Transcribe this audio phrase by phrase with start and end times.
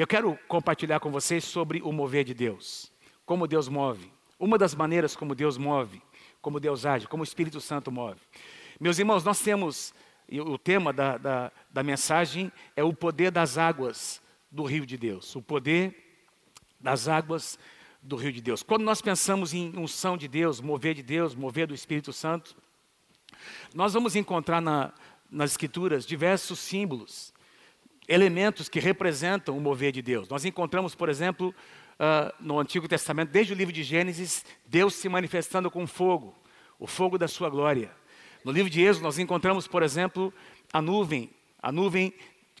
[0.00, 2.90] Eu quero compartilhar com vocês sobre o mover de Deus,
[3.26, 6.00] como Deus move, uma das maneiras como Deus move,
[6.40, 8.18] como Deus age, como o Espírito Santo move.
[8.80, 9.92] Meus irmãos, nós temos,
[10.32, 15.36] o tema da, da, da mensagem é o poder das águas do rio de Deus,
[15.36, 15.94] o poder
[16.80, 17.58] das águas
[18.00, 18.62] do rio de Deus.
[18.62, 22.56] Quando nós pensamos em unção de Deus, mover de Deus, mover do Espírito Santo,
[23.74, 24.94] nós vamos encontrar na,
[25.30, 27.34] nas Escrituras diversos símbolos,
[28.10, 30.28] elementos que representam o mover de Deus.
[30.28, 31.54] Nós encontramos, por exemplo,
[31.94, 36.34] uh, no Antigo Testamento, desde o livro de Gênesis, Deus se manifestando com fogo,
[36.76, 37.88] o fogo da sua glória.
[38.44, 40.34] No livro de Êxodo, nós encontramos, por exemplo,
[40.72, 41.30] a nuvem,
[41.62, 42.12] a nuvem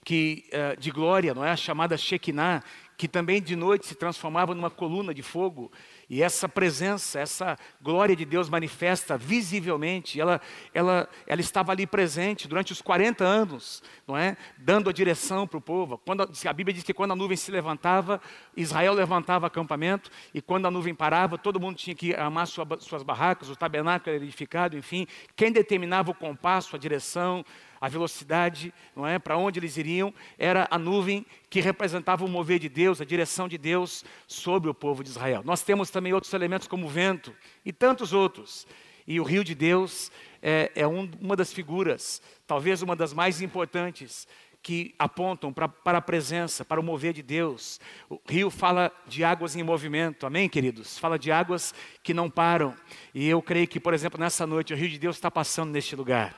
[0.04, 1.50] que, uh, de glória, não é?
[1.50, 2.62] a chamada Shekinah,
[2.96, 5.72] que também de noite se transformava numa coluna de fogo,
[6.10, 10.40] e essa presença, essa glória de Deus manifesta visivelmente, ela,
[10.74, 14.36] ela, ela estava ali presente durante os 40 anos, não é?
[14.58, 15.96] Dando a direção para o povo.
[15.98, 18.20] Quando, a Bíblia diz que quando a nuvem se levantava,
[18.56, 23.04] Israel levantava acampamento, e quando a nuvem parava, todo mundo tinha que armar sua, suas
[23.04, 25.06] barracas, o tabernáculo era edificado, enfim.
[25.36, 27.44] Quem determinava o compasso, a direção,
[27.80, 32.58] a velocidade, não é, para onde eles iriam, era a nuvem que representava o mover
[32.58, 35.42] de Deus, a direção de Deus sobre o povo de Israel.
[35.44, 38.66] Nós temos também outros elementos como o vento e tantos outros.
[39.06, 43.40] E o rio de Deus é, é um, uma das figuras, talvez uma das mais
[43.40, 44.28] importantes,
[44.62, 47.80] que apontam pra, para a presença, para o mover de Deus.
[48.08, 50.98] O rio fala de águas em movimento, amém, queridos?
[50.98, 52.76] Fala de águas que não param.
[53.14, 55.96] E eu creio que, por exemplo, nessa noite, o rio de Deus está passando neste
[55.96, 56.36] lugar.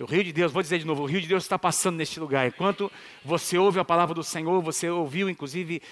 [0.00, 2.20] O rio de Deus, vou dizer de novo, o rio de Deus está passando neste
[2.20, 2.46] lugar.
[2.46, 2.90] Enquanto
[3.24, 5.82] você ouve a palavra do Senhor, você ouviu inclusive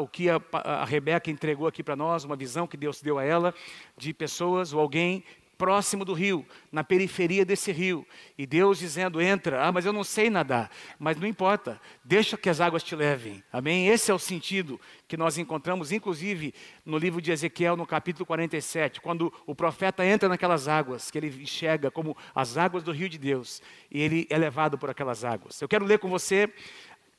[0.00, 3.24] o que a, a Rebeca entregou aqui para nós, uma visão que Deus deu a
[3.24, 3.54] ela
[3.96, 5.22] de pessoas ou alguém
[5.58, 8.06] próximo do rio, na periferia desse rio.
[8.38, 10.70] E Deus dizendo: entra, ah, mas eu não sei nadar.
[10.98, 13.42] Mas não importa, deixa que as águas te levem.
[13.52, 13.88] Amém?
[13.88, 16.54] Esse é o sentido que nós encontramos, inclusive
[16.86, 21.42] no livro de Ezequiel, no capítulo 47, quando o profeta entra naquelas águas, que ele
[21.42, 23.60] enxerga como as águas do rio de Deus,
[23.90, 25.60] e ele é levado por aquelas águas.
[25.60, 26.48] Eu quero ler com você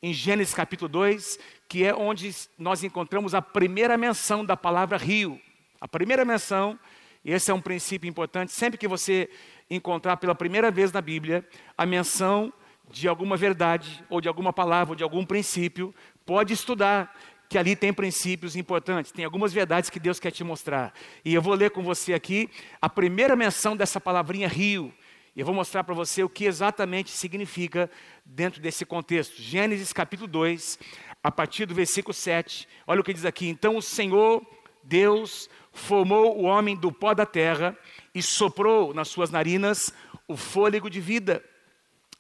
[0.02, 5.40] em Gênesis capítulo 2, que é onde nós encontramos a primeira menção da palavra rio.
[5.82, 6.80] A primeira menção
[7.24, 8.52] esse é um princípio importante.
[8.52, 9.30] Sempre que você
[9.70, 11.46] encontrar pela primeira vez na Bíblia
[11.78, 12.52] a menção
[12.90, 15.94] de alguma verdade, ou de alguma palavra, ou de algum princípio,
[16.26, 17.16] pode estudar,
[17.48, 20.94] que ali tem princípios importantes, tem algumas verdades que Deus quer te mostrar.
[21.24, 22.50] E eu vou ler com você aqui
[22.82, 24.94] a primeira menção dessa palavrinha rio.
[25.36, 27.90] E eu vou mostrar para você o que exatamente significa
[28.26, 29.42] dentro desse contexto.
[29.42, 30.80] Gênesis capítulo 2,
[31.24, 32.68] a partir do versículo 7.
[32.86, 34.46] Olha o que diz aqui: Então o Senhor,
[34.84, 37.78] Deus, formou o homem do pó da terra
[38.14, 39.94] e soprou nas suas narinas
[40.28, 41.44] o fôlego de vida.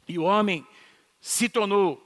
[0.07, 0.65] E o homem
[1.21, 2.01] se tornou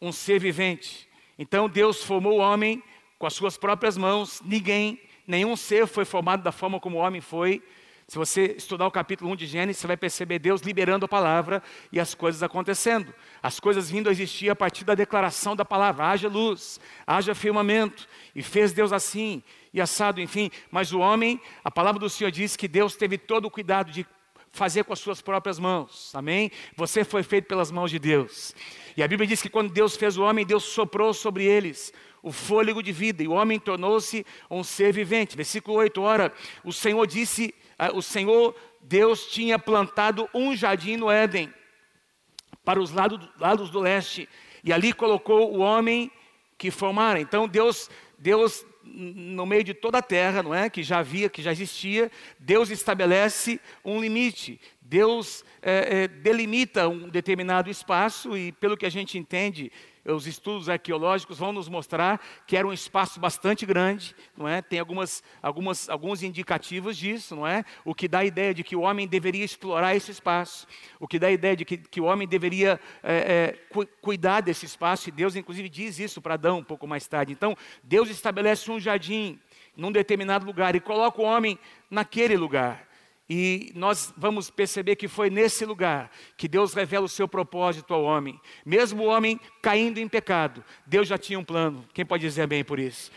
[0.00, 1.08] um ser vivente.
[1.38, 2.82] Então Deus formou o homem
[3.18, 4.40] com as suas próprias mãos.
[4.44, 7.62] Ninguém, nenhum ser foi formado da forma como o homem foi.
[8.08, 11.60] Se você estudar o capítulo 1 de Gênesis, você vai perceber Deus liberando a palavra
[11.90, 13.12] e as coisas acontecendo.
[13.42, 18.06] As coisas vindo a existir a partir da declaração da palavra: haja luz, haja firmamento.
[18.32, 19.42] E fez Deus assim
[19.76, 20.50] e assado, enfim.
[20.70, 24.06] Mas o homem, a palavra do Senhor diz que Deus teve todo o cuidado de
[24.50, 26.14] fazer com as suas próprias mãos.
[26.14, 26.50] Amém?
[26.74, 28.54] Você foi feito pelas mãos de Deus.
[28.96, 31.92] E a Bíblia diz que quando Deus fez o homem, Deus soprou sobre eles
[32.22, 35.36] o fôlego de vida, e o homem tornou-se um ser vivente.
[35.36, 36.32] Versículo 8, ora,
[36.64, 41.52] o Senhor disse, uh, o Senhor Deus tinha plantado um jardim no Éden,
[42.64, 44.28] para os lados, lados do leste,
[44.64, 46.10] e ali colocou o homem
[46.58, 47.20] que formara.
[47.20, 47.88] Então Deus,
[48.18, 50.70] Deus no meio de toda a terra, não é?
[50.70, 54.60] Que já havia, que já existia, Deus estabelece um limite.
[54.80, 59.72] Deus é, é, delimita um determinado espaço e, pelo que a gente entende,
[60.06, 64.62] os estudos arqueológicos vão nos mostrar que era um espaço bastante grande, não é?
[64.62, 67.64] Tem algumas, algumas, alguns indicativos disso, não é?
[67.84, 70.66] O que dá a ideia de que o homem deveria explorar esse espaço,
[71.00, 74.40] o que dá a ideia de que, que o homem deveria é, é, cu cuidar
[74.40, 77.32] desse espaço, e Deus, inclusive, diz isso para Adão um pouco mais tarde.
[77.32, 79.40] Então, Deus estabelece um jardim
[79.76, 81.58] num determinado lugar e coloca o homem
[81.90, 82.85] naquele lugar.
[83.28, 88.04] E nós vamos perceber que foi nesse lugar que Deus revela o seu propósito ao
[88.04, 88.40] homem.
[88.64, 91.84] Mesmo o homem caindo em pecado, Deus já tinha um plano.
[91.92, 93.10] Quem pode dizer bem por isso?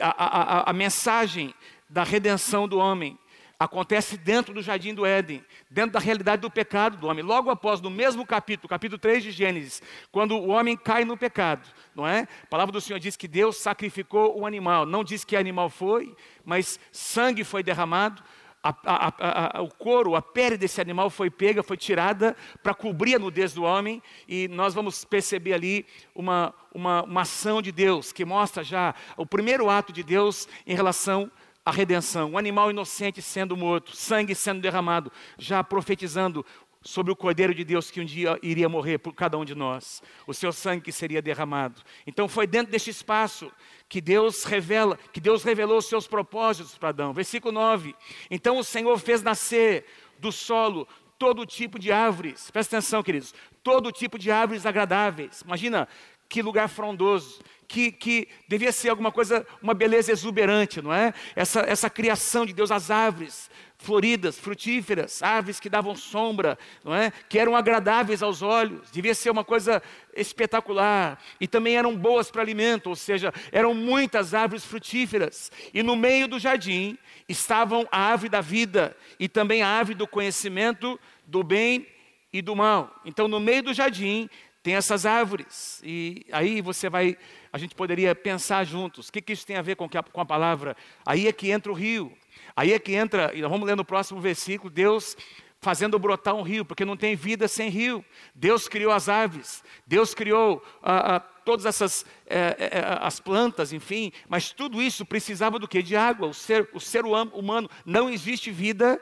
[0.00, 1.54] A, a, a mensagem
[1.88, 3.16] da redenção do homem
[3.56, 7.22] acontece dentro do jardim do Éden, dentro da realidade do pecado do homem.
[7.22, 9.80] Logo após, no mesmo capítulo, capítulo 3 de Gênesis,
[10.10, 12.26] quando o homem cai no pecado, não é?
[12.42, 14.84] A palavra do Senhor diz que Deus sacrificou o animal.
[14.84, 18.20] Não diz que animal foi, mas sangue foi derramado
[18.62, 23.16] a, a, a, o couro, a pele desse animal foi pega, foi tirada para cobrir
[23.16, 28.12] a nudez do homem, e nós vamos perceber ali uma, uma, uma ação de Deus
[28.12, 31.30] que mostra já o primeiro ato de Deus em relação
[31.64, 32.30] à redenção.
[32.30, 36.46] Um animal inocente sendo morto, sangue sendo derramado, já profetizando
[36.84, 40.02] sobre o Cordeiro de Deus que um dia iria morrer por cada um de nós,
[40.26, 41.80] o seu sangue que seria derramado.
[42.06, 43.50] Então foi dentro deste espaço
[43.92, 47.12] que Deus revela, que Deus revelou os seus propósitos para Adão.
[47.12, 47.94] Versículo 9.
[48.30, 49.84] Então o Senhor fez nascer
[50.18, 52.50] do solo todo tipo de árvores.
[52.50, 53.34] Presta atenção, queridos.
[53.62, 55.42] Todo tipo de árvores agradáveis.
[55.42, 55.86] Imagina
[56.26, 57.42] que lugar frondoso,
[57.72, 61.14] que, que devia ser alguma coisa, uma beleza exuberante, não é?
[61.34, 67.10] Essa, essa criação de Deus, as árvores, floridas, frutíferas, árvores que davam sombra, não é?
[67.30, 69.82] que eram agradáveis aos olhos, devia ser uma coisa
[70.14, 75.96] espetacular, e também eram boas para alimento, ou seja, eram muitas árvores frutíferas, e no
[75.96, 81.42] meio do jardim estavam a árvore da vida e também a árvore do conhecimento do
[81.42, 81.86] bem
[82.30, 83.00] e do mal.
[83.02, 84.28] Então, no meio do jardim
[84.62, 87.16] tem essas árvores, e aí você vai,
[87.52, 90.20] a gente poderia pensar juntos, o que, que isso tem a ver com a, com
[90.20, 90.76] a palavra?
[91.04, 92.16] Aí é que entra o rio,
[92.54, 95.16] Aí é que entra, e vamos ler no próximo versículo, Deus
[95.60, 98.04] fazendo brotar um rio, porque não tem vida sem rio.
[98.34, 103.72] Deus criou as aves, Deus criou ah, ah, todas essas eh, eh, eh, as plantas,
[103.72, 105.80] enfim, mas tudo isso precisava do que?
[105.80, 106.26] De água.
[106.26, 109.00] O ser, o ser humano não existe vida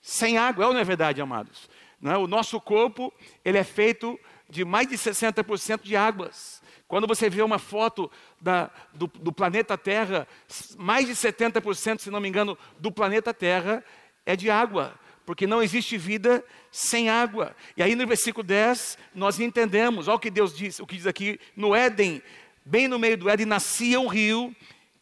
[0.00, 1.68] sem água, é ou não é verdade, amados?
[2.00, 2.16] Não é?
[2.16, 3.12] O nosso corpo
[3.44, 4.18] ele é feito
[4.48, 6.62] de mais de 60% de águas.
[6.86, 8.10] Quando você vê uma foto
[8.40, 10.28] da, do, do planeta Terra,
[10.76, 13.82] mais de 70%, se não me engano, do planeta Terra
[14.26, 14.94] é de água,
[15.24, 17.56] porque não existe vida sem água.
[17.76, 21.06] E aí no versículo 10, nós entendemos, olha o que Deus diz, o que diz
[21.06, 22.22] aqui, no Éden,
[22.64, 24.54] bem no meio do Éden, nascia um rio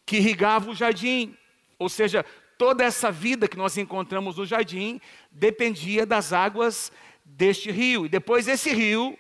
[0.07, 1.37] que irrigava o jardim.
[1.79, 2.25] Ou seja,
[2.57, 5.01] toda essa vida que nós encontramos no jardim
[5.31, 6.93] dependia das águas
[7.25, 8.07] deste rio.
[8.07, 9.19] E depois esse rio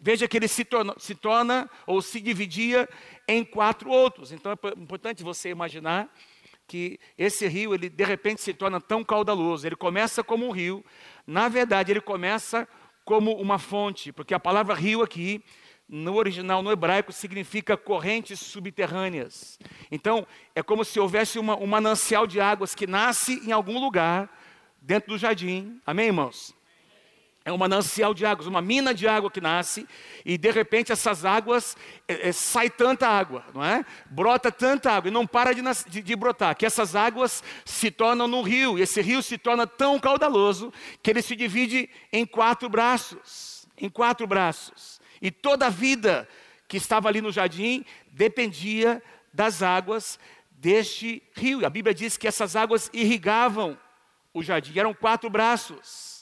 [0.00, 2.88] Veja que ele se torna, se torna, ou se dividia
[3.26, 4.30] em quatro outros.
[4.30, 6.08] Então é importante você imaginar
[6.68, 9.66] que esse rio, ele de repente se torna tão caudaloso.
[9.66, 10.84] Ele começa como um rio,
[11.26, 12.68] na verdade, ele começa
[13.04, 15.42] como uma fonte, porque a palavra rio aqui,
[15.88, 19.58] no original, no hebraico, significa correntes subterrâneas.
[19.90, 24.30] Então, é como se houvesse uma, um manancial de águas que nasce em algum lugar
[24.80, 25.80] dentro do jardim.
[25.86, 26.54] Amém, irmãos?
[27.48, 29.88] É um manancial de águas, uma mina de água que nasce,
[30.22, 33.86] e de repente essas águas, é, é, sai tanta água, não é?
[34.04, 38.28] Brota tanta água, e não para de, de, de, brotar, que essas águas se tornam
[38.28, 40.70] num rio, e esse rio se torna tão caudaloso,
[41.02, 46.28] que ele se divide em quatro braços, em quatro braços, e toda a vida
[46.68, 49.02] que estava ali no jardim, dependia
[49.32, 50.18] das águas
[50.50, 53.78] deste rio, a Bíblia diz que essas águas irrigavam
[54.34, 56.17] o jardim, eram quatro braços,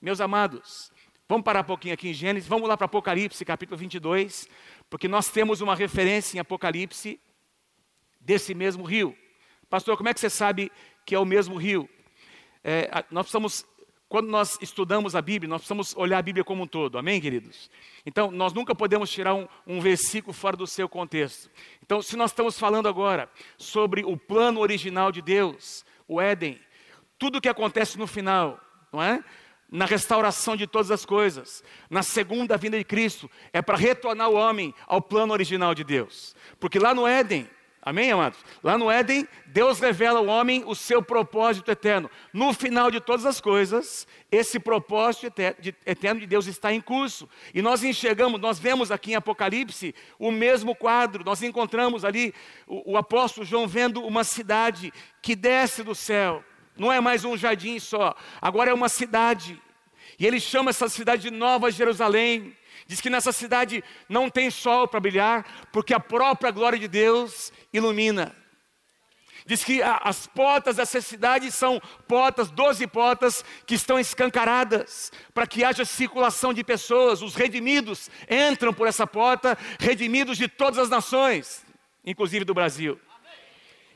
[0.00, 0.92] meus amados,
[1.28, 4.48] vamos parar um pouquinho aqui em Gênesis, vamos lá para Apocalipse, capítulo 22,
[4.88, 7.20] porque nós temos uma referência em Apocalipse
[8.20, 9.16] desse mesmo rio.
[9.68, 10.70] Pastor, como é que você sabe
[11.04, 11.88] que é o mesmo rio?
[12.62, 13.66] É, nós precisamos,
[14.08, 17.68] quando nós estudamos a Bíblia, nós precisamos olhar a Bíblia como um todo, amém, queridos?
[18.06, 21.50] Então, nós nunca podemos tirar um, um versículo fora do seu contexto.
[21.82, 26.60] Então, se nós estamos falando agora sobre o plano original de Deus, o Éden,
[27.18, 28.60] tudo o que acontece no final,
[28.92, 29.24] não é?
[29.70, 34.34] Na restauração de todas as coisas, na segunda vinda de Cristo, é para retornar o
[34.34, 36.34] homem ao plano original de Deus.
[36.58, 37.48] Porque lá no Éden,
[37.82, 38.38] amém, amados?
[38.62, 42.10] Lá no Éden, Deus revela ao homem o seu propósito eterno.
[42.32, 45.26] No final de todas as coisas, esse propósito
[45.84, 47.28] eterno de Deus está em curso.
[47.52, 51.22] E nós enxergamos, nós vemos aqui em Apocalipse o mesmo quadro.
[51.24, 52.34] Nós encontramos ali
[52.66, 56.42] o, o apóstolo João vendo uma cidade que desce do céu
[56.78, 59.60] não é mais um jardim só, agora é uma cidade.
[60.18, 62.56] E ele chama essa cidade de Nova Jerusalém.
[62.86, 67.52] Diz que nessa cidade não tem sol para brilhar, porque a própria glória de Deus
[67.72, 68.34] ilumina.
[69.46, 75.64] Diz que as portas dessa cidade são portas, doze portas, que estão escancaradas, para que
[75.64, 77.22] haja circulação de pessoas.
[77.22, 81.64] Os redimidos entram por essa porta, redimidos de todas as nações,
[82.04, 83.00] inclusive do Brasil.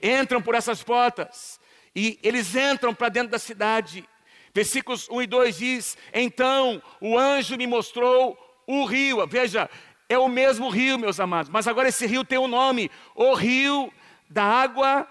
[0.02, 1.60] Entram por essas portas.
[1.94, 4.08] E eles entram para dentro da cidade.
[4.54, 9.26] Versículos 1 e 2 diz: Então o anjo me mostrou o rio.
[9.26, 9.68] Veja,
[10.08, 13.92] é o mesmo rio, meus amados, mas agora esse rio tem um nome: o rio
[14.28, 15.06] da água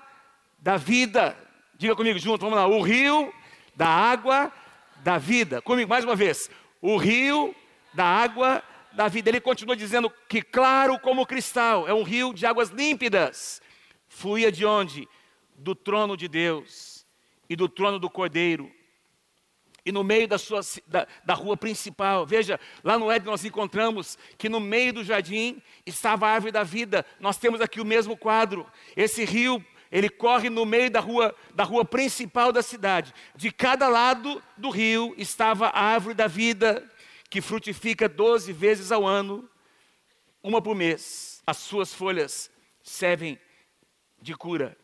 [0.59, 1.37] da vida.
[1.75, 3.33] Diga comigo junto, vamos lá: o rio
[3.75, 4.51] da água
[4.97, 5.61] da vida.
[5.61, 6.49] Comigo mais uma vez:
[6.81, 7.55] o rio
[7.93, 9.29] da água da vida.
[9.29, 13.61] Ele continua dizendo que, claro como cristal, é um rio de águas límpidas.
[14.07, 15.07] Fluía de onde?
[15.61, 17.05] Do trono de Deus
[17.49, 18.71] e do trono do cordeiro.
[19.83, 24.17] E no meio da, sua, da, da rua principal, veja, lá no Éden nós encontramos
[24.37, 27.05] que no meio do jardim estava a árvore da vida.
[27.19, 28.65] Nós temos aqui o mesmo quadro.
[28.95, 33.13] Esse rio, ele corre no meio da rua, da rua principal da cidade.
[33.35, 36.87] De cada lado do rio estava a árvore da vida,
[37.27, 39.49] que frutifica 12 vezes ao ano,
[40.43, 41.41] uma por mês.
[41.45, 42.51] As suas folhas
[42.83, 43.39] servem
[44.21, 44.77] de cura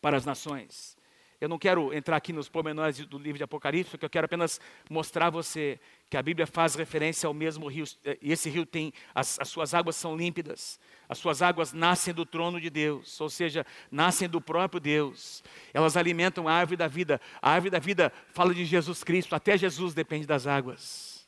[0.00, 0.98] para as nações.
[1.40, 4.60] Eu não quero entrar aqui nos pormenores do livro de Apocalipse, porque eu quero apenas
[4.90, 5.80] mostrar a você
[6.10, 9.48] que a Bíblia faz referência ao mesmo rio, eh, e esse rio tem, as, as
[9.48, 10.78] suas águas são límpidas,
[11.08, 15.42] as suas águas nascem do trono de Deus, ou seja, nascem do próprio Deus.
[15.72, 17.18] Elas alimentam a árvore da vida.
[17.40, 21.26] A árvore da vida fala de Jesus Cristo, até Jesus depende das águas.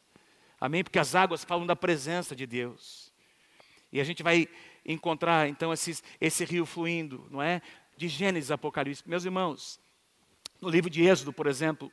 [0.60, 0.84] Amém?
[0.84, 3.10] Porque as águas falam da presença de Deus.
[3.90, 4.46] E a gente vai
[4.84, 7.62] encontrar então esses, esse rio fluindo, não é?
[8.02, 9.04] De Gênesis Apocalipse.
[9.06, 9.78] Meus irmãos,
[10.60, 11.88] no livro de Êxodo, por exemplo,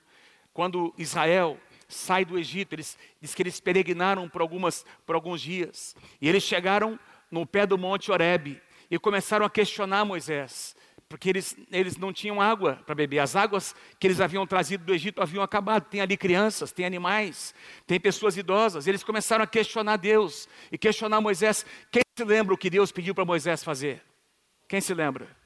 [0.51, 1.56] quando Israel
[1.88, 5.96] sai do Egito, eles diz que eles peregrinaram por, algumas, por alguns dias.
[6.20, 7.00] E eles chegaram
[7.30, 10.75] no pé do monte Horebe e começaram a questionar Moisés,
[11.08, 13.20] porque eles, eles não tinham água para beber.
[13.20, 15.92] As águas que eles haviam trazido do Egito haviam acabado.
[15.92, 17.54] Tem ali crianças, tem animais,
[17.86, 18.88] tem pessoas idosas.
[18.88, 21.63] Eles começaram a questionar Deus e questionar Moisés.
[21.92, 24.01] Quem se lembra o que Deus pediu para Moisés fazer?
[24.68, 25.38] Quem se lembra?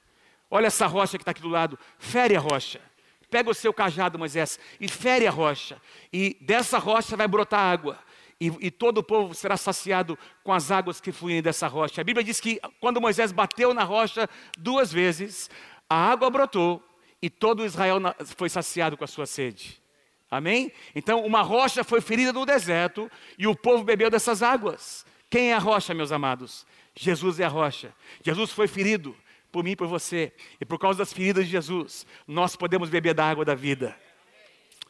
[0.55, 2.79] Olha essa rocha que está aqui do lado, fere a rocha.
[3.27, 5.81] Pega o seu cajado, Moisés, e fere a rocha,
[6.13, 7.98] e dessa rocha vai brotar água.
[8.39, 12.01] E, e, todo o povo será saciado com as águas que fluem dessa rocha.
[12.01, 15.50] A Bíblia diz que quando Moisés bateu na rocha duas vezes,
[15.89, 16.83] a água brotou
[17.19, 17.98] e todo Israel
[18.38, 19.81] foi saciado com a sua sede.
[20.29, 20.72] Amém?
[20.93, 25.03] Então, uma rocha foi ferida no deserto e o povo bebeu dessas águas.
[25.31, 26.63] Quem é a rocha, meus amados?
[26.95, 27.91] Jesus é a rocha.
[28.22, 29.17] Jesus foi ferido
[29.53, 30.33] por mim por você.
[30.60, 33.95] E por causa das feridas de Jesus, nós podemos beber da água da vida.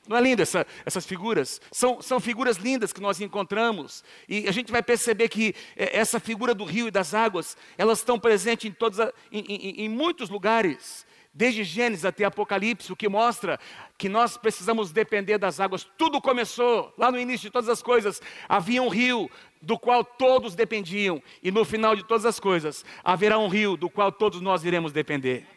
[0.07, 1.61] Não é lindo essa, essas figuras?
[1.71, 4.03] São, são figuras lindas que nós encontramos.
[4.27, 7.99] E a gente vai perceber que é, essa figura do rio e das águas, elas
[7.99, 8.99] estão presentes em, todos,
[9.31, 11.05] em, em, em muitos lugares.
[11.33, 13.59] Desde Gênesis até Apocalipse, o que mostra
[13.97, 15.83] que nós precisamos depender das águas.
[15.97, 18.21] Tudo começou lá no início de todas as coisas.
[18.47, 23.39] Havia um rio do qual todos dependiam, e no final de todas as coisas, haverá
[23.39, 25.47] um rio do qual todos nós iremos depender.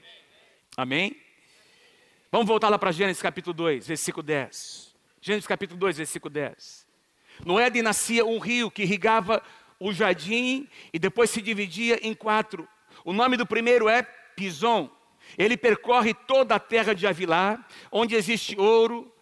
[0.76, 1.16] Amém?
[2.33, 4.95] Vamos voltar lá para Gênesis capítulo 2, versículo 10.
[5.21, 6.87] Gênesis capítulo 2, versículo 10.
[7.45, 9.42] No Éden nascia um rio que irrigava
[9.78, 12.66] o jardim e depois se dividia em quatro.
[13.04, 14.02] O nome do primeiro é
[14.35, 14.90] Pison.
[15.37, 19.12] Ele percorre toda a terra de Avilá, onde existe ouro.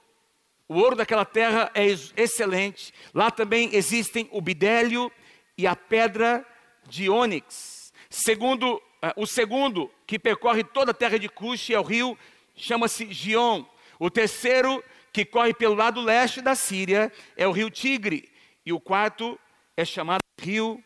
[0.68, 2.92] O ouro daquela terra é excelente.
[3.12, 5.10] Lá também existem o bidélio
[5.56, 6.44] e a pedra
[6.88, 7.92] de ônix.
[8.08, 8.80] Segundo, uh,
[9.16, 12.16] o segundo, que percorre toda a terra de Cush, é o rio,
[12.54, 13.64] chama-se Gion.
[13.98, 14.82] O terceiro,
[15.12, 18.30] que corre pelo lado leste da Síria, é o rio Tigre.
[18.64, 19.38] E o quarto
[19.76, 20.82] é chamado rio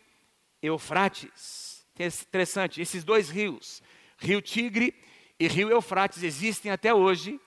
[0.62, 1.86] Eufrates.
[1.98, 3.82] Interessante, esses dois rios,
[4.18, 4.94] rio Tigre
[5.38, 7.40] e rio Eufrates existem até hoje,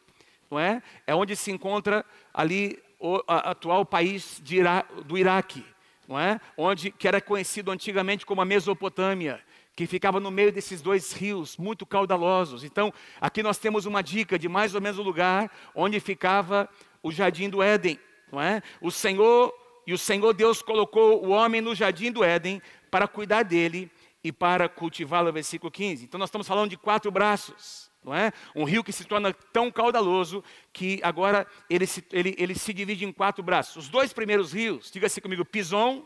[0.49, 0.81] não é?
[1.05, 5.65] É onde se encontra ali o a, atual país Ira, do Iraque,
[6.07, 6.39] não é?
[6.55, 9.41] Onde que era conhecido antigamente como a Mesopotâmia,
[9.75, 12.63] que ficava no meio desses dois rios muito caudalosos.
[12.63, 16.69] Então, aqui nós temos uma dica de mais ou menos o lugar onde ficava
[17.01, 17.99] o jardim do Éden,
[18.31, 18.61] não é?
[18.79, 19.53] O Senhor
[19.85, 23.91] e o Senhor Deus colocou o homem no jardim do Éden para cuidar dele
[24.23, 26.05] e para cultivá-la, versículo 15.
[26.05, 28.31] Então nós estamos falando de quatro braços, não é?
[28.55, 33.05] Um rio que se torna tão caudaloso que agora ele se, ele, ele se divide
[33.05, 33.75] em quatro braços.
[33.75, 36.05] Os dois primeiros rios, diga-se comigo, Pison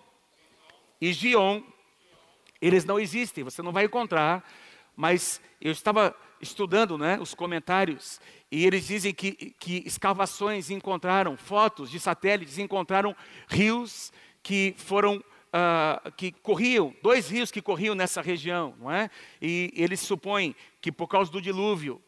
[1.00, 1.62] e Gion,
[2.62, 4.44] eles não existem, você não vai encontrar,
[4.96, 8.20] mas eu estava estudando né, os comentários
[8.52, 13.16] e eles dizem que, que escavações encontraram, fotos de satélites encontraram
[13.48, 15.24] rios que foram
[15.56, 19.10] uh, que corriam, dois rios que corriam nessa região, não é?
[19.42, 22.02] E eles supõem que por causa do dilúvio,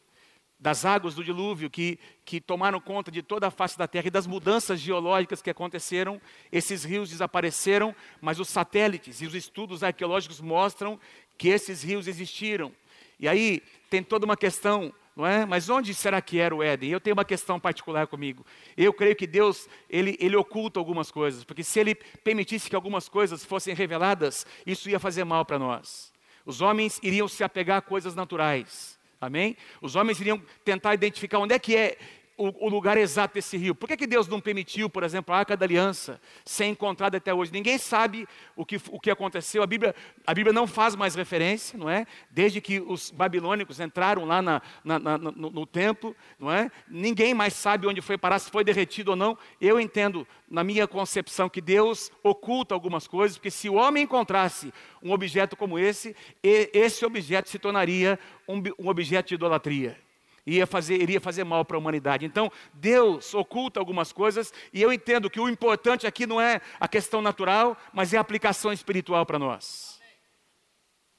[0.60, 4.10] das águas do dilúvio que, que tomaram conta de toda a face da terra e
[4.10, 10.40] das mudanças geológicas que aconteceram, esses rios desapareceram, mas os satélites e os estudos arqueológicos
[10.40, 10.98] mostram
[11.38, 12.72] que esses rios existiram.
[13.20, 15.44] E aí tem toda uma questão não é?
[15.44, 16.90] Mas onde será que era o Éden?
[16.90, 18.46] Eu tenho uma questão particular comigo.
[18.76, 23.08] Eu creio que Deus, ele, ele oculta algumas coisas, porque se ele permitisse que algumas
[23.08, 26.12] coisas fossem reveladas, isso ia fazer mal para nós.
[26.46, 28.96] Os homens iriam se apegar a coisas naturais.
[29.20, 29.56] Amém?
[29.82, 31.98] Os homens iriam tentar identificar onde é que é
[32.38, 33.74] o, o, lugar exato desse rio.
[33.74, 37.34] Por que, que Deus não permitiu, por exemplo, a Arca da Aliança ser encontrada até
[37.34, 37.52] hoje?
[37.52, 39.60] Ninguém sabe o que, o que aconteceu.
[39.62, 42.06] A Bíblia, a Bíblia não faz mais referência, não é?
[42.30, 46.70] Desde que os babilônicos entraram lá na, na, na, no, no, templo, não é?
[46.88, 49.36] Ninguém mais sabe onde foi parar, se foi derretido ou não.
[49.60, 54.72] Eu entendo, na minha concepção, que Deus oculta algumas coisas, porque se o homem encontrasse
[55.02, 58.16] um objeto como esse, esse objeto se tornaria
[58.46, 60.07] um, um objeto de idolatria
[60.48, 62.24] ia fazer, iria fazer mal para a humanidade.
[62.24, 66.88] Então, Deus oculta algumas coisas e eu entendo que o importante aqui não é a
[66.88, 70.00] questão natural, mas é a aplicação espiritual para nós.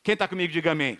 [0.03, 0.97] Quem está comigo, diga amém.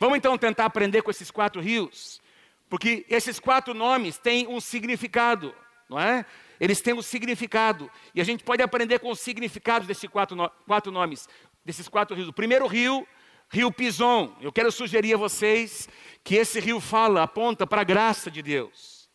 [0.00, 2.20] Vamos então tentar aprender com esses quatro rios,
[2.68, 5.54] porque esses quatro nomes têm um significado,
[5.88, 6.26] não é?
[6.58, 10.50] Eles têm um significado e a gente pode aprender com os significados desses quatro, no,
[10.66, 11.28] quatro nomes,
[11.64, 12.28] desses quatro rios.
[12.28, 13.06] O primeiro rio
[13.50, 14.36] Rio Pison.
[14.40, 15.88] Eu quero sugerir a vocês
[16.22, 19.08] que esse rio fala, aponta para a graça de Deus.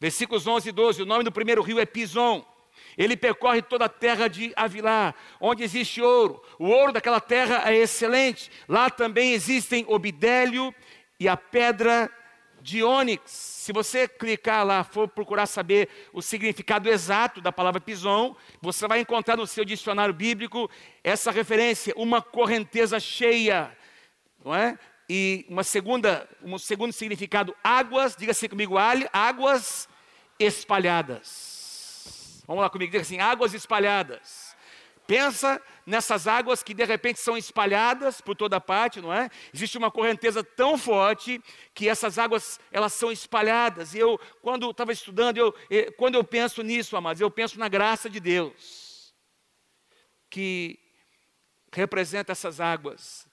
[0.00, 1.02] Versículos 11 e 12.
[1.02, 2.44] O nome do primeiro rio é Pison.
[2.96, 6.42] Ele percorre toda a terra de Avilá, onde existe ouro.
[6.58, 8.50] O ouro daquela terra é excelente.
[8.68, 10.74] Lá também existem obidélio
[11.20, 12.10] e a pedra
[12.60, 13.30] de ônix.
[13.30, 19.00] Se você clicar lá, for procurar saber o significado exato da palavra pison, você vai
[19.00, 20.70] encontrar no seu dicionário bíblico
[21.02, 23.76] essa referência, uma correnteza cheia,
[24.44, 24.78] não é?
[25.08, 28.74] E uma segunda, um segundo significado, águas, diga assim comigo,
[29.12, 29.88] águas
[30.38, 32.44] espalhadas.
[32.46, 34.47] Vamos lá comigo, diga assim, águas espalhadas.
[35.08, 39.30] Pensa nessas águas que de repente são espalhadas por toda parte, não é?
[39.54, 43.94] Existe uma correnteza tão forte que essas águas elas são espalhadas.
[43.94, 45.54] E eu, quando estava estudando, eu,
[45.96, 49.14] quando eu penso nisso, amados, eu penso na graça de Deus,
[50.28, 50.78] que
[51.72, 53.26] representa essas águas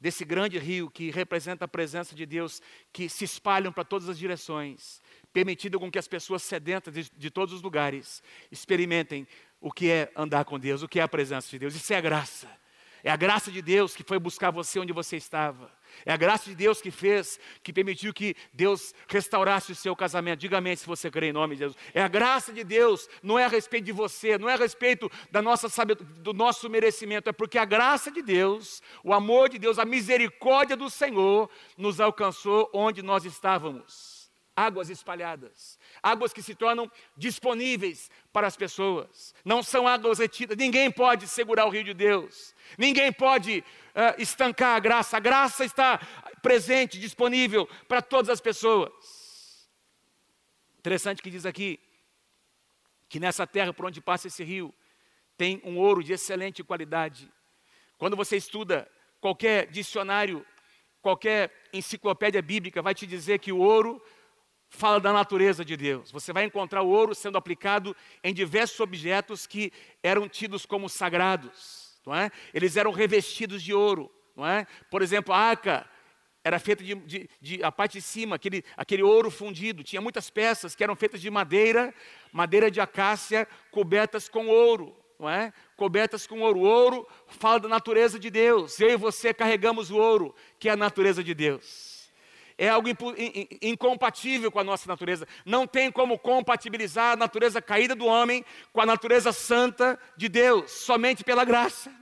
[0.00, 4.18] desse grande rio que representa a presença de Deus, que se espalham para todas as
[4.18, 9.28] direções, permitindo com que as pessoas sedentas de, de todos os lugares experimentem
[9.62, 11.74] o que é andar com Deus, o que é a presença de Deus.
[11.74, 12.48] Isso é a graça.
[13.04, 15.70] É a graça de Deus que foi buscar você onde você estava.
[16.06, 20.40] É a graça de Deus que fez, que permitiu que Deus restaurasse o seu casamento.
[20.40, 21.76] Diga amém se você crê em nome de Jesus.
[21.94, 25.10] É a graça de Deus, não é a respeito de você, não é a respeito
[25.30, 25.68] da nossa
[26.18, 30.76] do nosso merecimento, é porque a graça de Deus, o amor de Deus, a misericórdia
[30.76, 34.11] do Senhor nos alcançou onde nós estávamos
[34.56, 39.34] águas espalhadas, águas que se tornam disponíveis para as pessoas.
[39.44, 44.76] Não são águas retidas, ninguém pode segurar o rio de Deus, ninguém pode uh, estancar
[44.76, 45.16] a graça.
[45.16, 45.98] A graça está
[46.42, 48.92] presente, disponível para todas as pessoas.
[50.78, 51.78] Interessante que diz aqui
[53.08, 54.74] que nessa terra por onde passa esse rio
[55.36, 57.30] tem um ouro de excelente qualidade.
[57.96, 60.44] Quando você estuda qualquer dicionário,
[61.00, 64.02] qualquer enciclopédia bíblica, vai te dizer que o ouro
[64.72, 66.10] fala da natureza de Deus.
[66.10, 69.70] Você vai encontrar o ouro sendo aplicado em diversos objetos que
[70.02, 72.30] eram tidos como sagrados, não é?
[72.52, 74.66] Eles eram revestidos de ouro, não é?
[74.90, 75.86] Por exemplo, a arca
[76.42, 79.84] era feita de, de, de, a parte de cima, aquele, aquele ouro fundido.
[79.84, 81.94] Tinha muitas peças que eram feitas de madeira,
[82.32, 85.52] madeira de acácia, cobertas com ouro, não é?
[85.76, 86.60] Cobertas com ouro.
[86.60, 88.80] O ouro fala da natureza de Deus.
[88.80, 91.91] Eu e você carregamos o ouro, que é a natureza de Deus
[92.62, 92.88] é algo
[93.60, 95.26] incompatível com a nossa natureza.
[95.44, 100.70] Não tem como compatibilizar a natureza caída do homem com a natureza santa de Deus,
[100.70, 101.92] somente pela graça.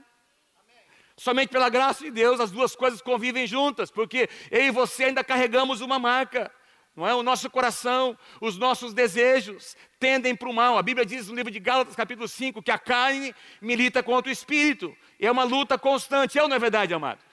[1.17, 5.23] Somente pela graça de Deus as duas coisas convivem juntas, porque eu e você ainda
[5.23, 6.51] carregamos uma marca.
[6.95, 7.15] Não é?
[7.15, 10.77] O nosso coração, os nossos desejos tendem para o mal.
[10.77, 14.31] A Bíblia diz no livro de Gálatas, capítulo 5, que a carne milita contra o
[14.31, 14.95] espírito.
[15.19, 16.37] É uma luta constante.
[16.37, 17.30] É ou não é verdade, amado?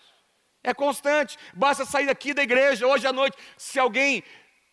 [0.62, 1.36] É constante.
[1.54, 3.36] Basta sair daqui da igreja hoje à noite.
[3.56, 4.22] Se alguém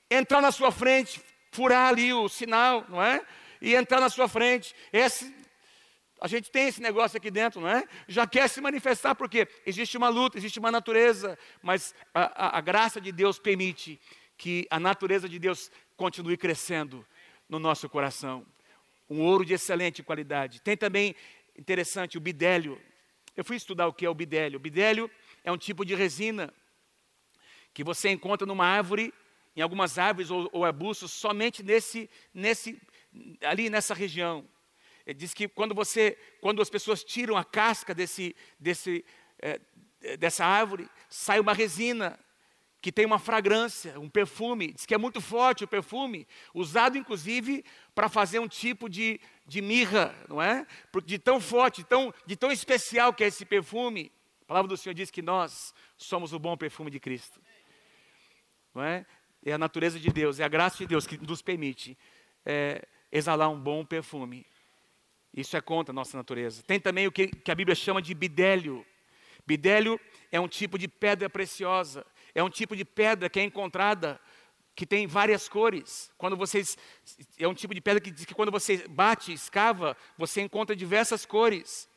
[0.09, 1.21] entrar na sua frente,
[1.51, 3.25] furar ali o sinal, não é?
[3.61, 4.75] E entrar na sua frente.
[4.91, 5.33] Esse,
[6.19, 7.87] a gente tem esse negócio aqui dentro, não é?
[8.07, 12.61] Já quer se manifestar, porque existe uma luta, existe uma natureza, mas a, a, a
[12.61, 13.99] graça de Deus permite
[14.37, 17.05] que a natureza de Deus continue crescendo
[17.47, 18.45] no nosso coração.
[19.09, 20.61] Um ouro de excelente qualidade.
[20.61, 21.15] Tem também,
[21.57, 22.81] interessante, o bidélio.
[23.35, 24.57] Eu fui estudar o que é o bidélio.
[24.57, 25.09] O bidélio
[25.45, 26.51] é um tipo de resina
[27.71, 29.13] que você encontra numa árvore,
[29.55, 32.81] em algumas árvores ou, ou arbustos, somente nesse, nesse,
[33.41, 34.43] ali nessa região.
[35.05, 39.05] Ele diz que quando você, quando as pessoas tiram a casca desse, desse,
[39.39, 39.59] é,
[40.17, 42.19] dessa árvore, sai uma resina
[42.81, 44.73] que tem uma fragrância, um perfume.
[44.73, 49.61] Diz que é muito forte o perfume, usado inclusive para fazer um tipo de, de
[49.61, 50.65] mirra, não é?
[51.03, 54.11] De tão forte, tão, de tão especial que é esse perfume.
[54.45, 57.41] A palavra do Senhor diz que nós somos o bom perfume de Cristo.
[58.75, 59.03] Não é?
[59.43, 61.97] é a natureza de Deus, é a graça de Deus que nos permite
[62.45, 64.45] é, exalar um bom perfume.
[65.33, 66.61] Isso é contra a nossa natureza.
[66.61, 68.85] Tem também o que, que a Bíblia chama de bidélio.
[69.47, 69.99] Bidélio
[70.31, 72.05] é um tipo de pedra preciosa,
[72.35, 74.21] é um tipo de pedra que é encontrada
[74.75, 76.11] que tem várias cores.
[76.19, 76.77] Quando vocês
[77.39, 81.25] é um tipo de pedra que diz que quando você bate, escava, você encontra diversas
[81.25, 81.89] cores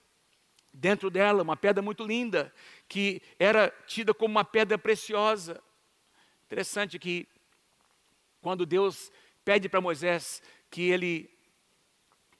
[0.72, 2.52] dentro dela, uma pedra muito linda,
[2.88, 5.60] que era tida como uma pedra preciosa.
[6.46, 7.28] Interessante que
[8.40, 9.10] quando Deus
[9.44, 11.30] pede para Moisés que ele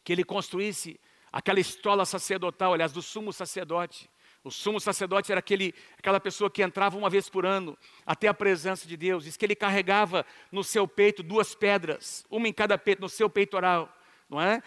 [0.05, 0.99] que ele construísse
[1.31, 4.09] aquela estola sacerdotal, aliás, do sumo sacerdote.
[4.43, 8.33] O sumo sacerdote era aquele, aquela pessoa que entrava uma vez por ano até a
[8.33, 9.25] presença de Deus.
[9.25, 13.29] Diz que ele carregava no seu peito duas pedras, uma em cada peito, no seu
[13.29, 13.95] peitoral,
[14.31, 14.63] não é?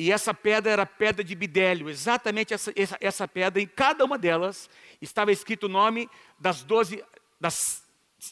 [0.00, 4.16] E essa pedra era pedra de bidélio, exatamente essa, essa, essa pedra, em cada uma
[4.16, 6.08] delas estava escrito o nome
[6.38, 7.04] das doze,
[7.38, 7.84] das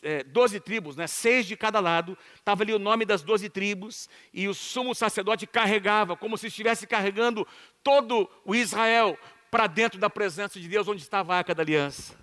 [0.02, 4.09] é, doze tribos, né, seis de cada lado, estava ali o nome das doze tribos,
[4.33, 7.46] e o sumo sacerdote carregava, como se estivesse carregando
[7.83, 9.18] todo o Israel
[9.50, 12.16] para dentro da presença de Deus, onde estava a arca da aliança.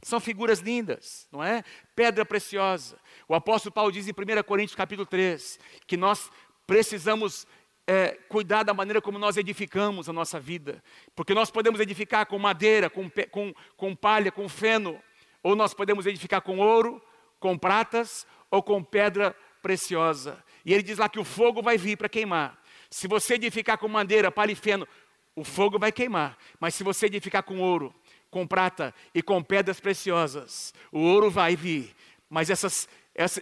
[0.00, 1.62] São figuras lindas, não é?
[1.94, 2.96] Pedra preciosa.
[3.28, 6.30] O apóstolo Paulo diz em 1 Coríntios capítulo 3, que nós
[6.66, 7.46] precisamos
[7.86, 10.82] é, cuidar da maneira como nós edificamos a nossa vida,
[11.14, 15.00] porque nós podemos edificar com madeira, com, com, com palha, com feno,
[15.42, 17.00] ou nós podemos edificar com ouro,
[17.38, 20.42] com pratas ou com pedra preciosa.
[20.64, 22.60] E ele diz lá que o fogo vai vir para queimar.
[22.90, 24.86] Se você edificar com madeira, palha e feno,
[25.36, 26.36] o fogo vai queimar.
[26.58, 27.94] Mas se você edificar com ouro,
[28.30, 31.94] com prata e com pedras preciosas, o ouro vai vir.
[32.28, 32.88] Mas essas,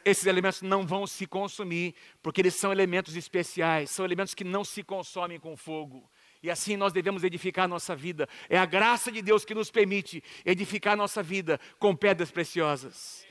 [0.05, 4.65] esses elementos não vão se consumir, porque eles são elementos especiais, são elementos que não
[4.65, 6.09] se consomem com fogo.
[6.43, 8.29] E assim nós devemos edificar nossa vida.
[8.49, 13.27] É a graça de Deus que nos permite edificar nossa vida com pedras preciosas,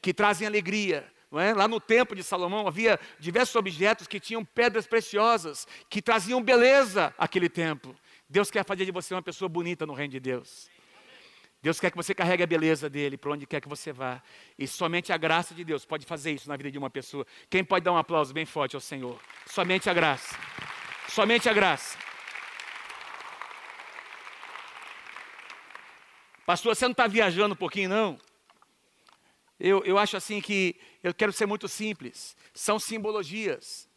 [0.00, 1.06] que trazem alegria.
[1.34, 1.54] É?
[1.54, 7.14] Lá no templo de Salomão havia diversos objetos que tinham pedras preciosas, que traziam beleza
[7.18, 7.96] àquele templo.
[8.28, 10.70] Deus quer fazer de você uma pessoa bonita no reino de Deus.
[11.62, 14.20] Deus quer que você carregue a beleza dele para onde quer que você vá.
[14.58, 17.24] E somente a graça de Deus pode fazer isso na vida de uma pessoa.
[17.48, 19.20] Quem pode dar um aplauso bem forte ao Senhor?
[19.46, 20.36] Somente a graça.
[21.08, 21.96] Somente a graça.
[26.44, 28.18] Pastor, você não está viajando um pouquinho, não?
[29.58, 32.36] Eu, eu acho assim que eu quero ser muito simples.
[32.52, 33.88] São simbologias.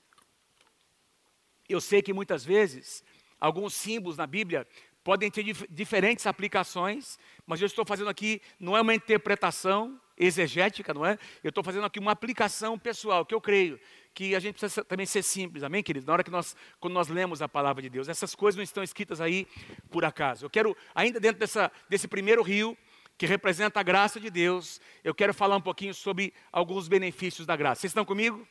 [1.68, 3.04] Eu sei que muitas vezes
[3.40, 4.68] alguns símbolos na Bíblia
[5.06, 10.96] podem ter dif diferentes aplicações, mas eu estou fazendo aqui, não é uma interpretação exegética,
[10.96, 11.20] não é?
[11.44, 13.80] Eu estou fazendo aqui uma aplicação pessoal, que eu creio
[14.16, 16.08] que a gente precisa também ser simples, amém, queridos?
[16.08, 18.82] Na hora que nós, quando nós lemos a palavra de Deus, essas coisas não estão
[18.82, 19.46] escritas aí
[19.92, 20.46] por acaso.
[20.46, 22.76] Eu quero, ainda dentro dessa, desse primeiro rio,
[23.16, 27.56] que representa a graça de Deus, eu quero falar um pouquinho sobre alguns benefícios da
[27.56, 27.82] graça.
[27.82, 28.48] Vocês estão comigo?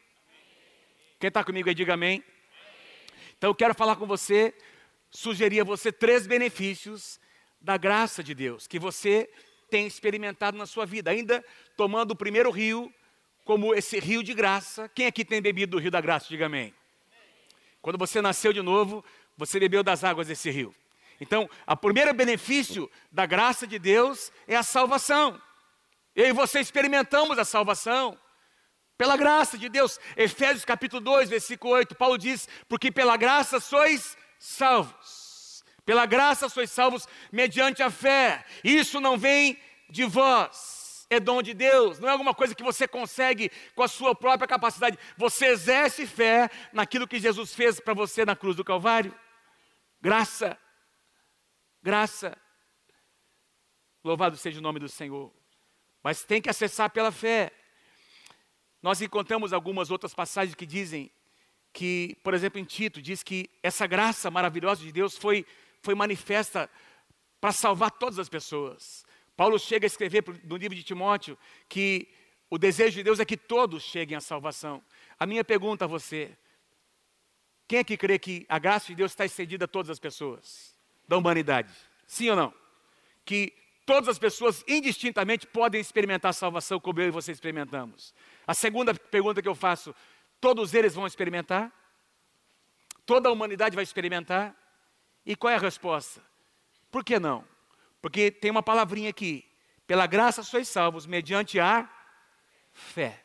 [1.19, 2.23] Quem está comigo aí, diga amém.
[3.37, 4.55] Então eu quero falar com você,
[5.15, 7.21] sugerir a você três benefícios
[7.61, 9.31] da graça de Deus, que você
[9.71, 11.43] tem experimentado na sua vida, ainda
[11.77, 12.93] tomando o primeiro rio
[13.45, 14.89] como esse rio de graça.
[14.89, 16.27] Quem aqui tem bebido do rio da graça?
[16.29, 16.75] Diga amém.
[17.81, 19.05] Quando você nasceu de novo,
[19.37, 20.75] você bebeu das águas desse rio.
[21.21, 25.41] Então, o primeiro benefício da graça de Deus é a salvação.
[26.15, 28.19] Eu e você experimentamos a salvação
[28.99, 29.99] pela graça de Deus.
[30.17, 35.65] Efésios capítulo 2, versículo 8, Paulo diz: Porque pela graça sois salvos.
[35.85, 38.45] Pela graça sois salvos mediante a fé.
[38.63, 39.59] Isso não vem
[39.91, 43.89] de vós é dom de Deus, não é alguma coisa que você consegue com a
[43.89, 44.99] sua própria capacidade.
[45.17, 49.15] Você exerce fé naquilo que Jesus fez para você na cruz do Calvário.
[50.01, 50.59] Graça,
[51.83, 52.37] graça.
[54.03, 55.33] Louvado seja o nome do Senhor.
[56.03, 57.51] Mas tem que acessar pela fé.
[58.83, 61.11] Nós encontramos algumas outras passagens que dizem
[61.75, 65.45] que, por exemplo, em Tito, diz que essa graça maravilhosa de Deus foi,
[65.83, 66.71] foi manifesta
[67.41, 69.05] para salvar todas as pessoas.
[69.37, 71.37] Paulo chega a escrever no livro de Timóteo
[71.69, 72.09] que
[72.49, 74.81] o desejo de Deus é que todos cheguem à salvação.
[75.19, 76.39] A minha pergunta a você:
[77.67, 80.79] quem é que crê que a graça de Deus está estendida a todas as pessoas
[81.09, 81.75] da humanidade?
[82.07, 82.55] Sim ou não?
[83.25, 83.53] Que
[83.85, 88.15] todas as pessoas indistintamente podem experimentar a salvação como eu e você experimentamos.
[88.47, 89.93] A segunda pergunta que eu faço:
[90.45, 91.73] todos eles vão experimentar?
[93.07, 94.55] Toda a humanidade vai experimentar?
[95.25, 96.21] E qual é a resposta?
[96.91, 97.47] Por que não?
[98.03, 99.43] Porque tem uma palavrinha aqui.
[99.87, 101.89] Pela graça sois salvos, mediante a
[102.75, 103.25] fé.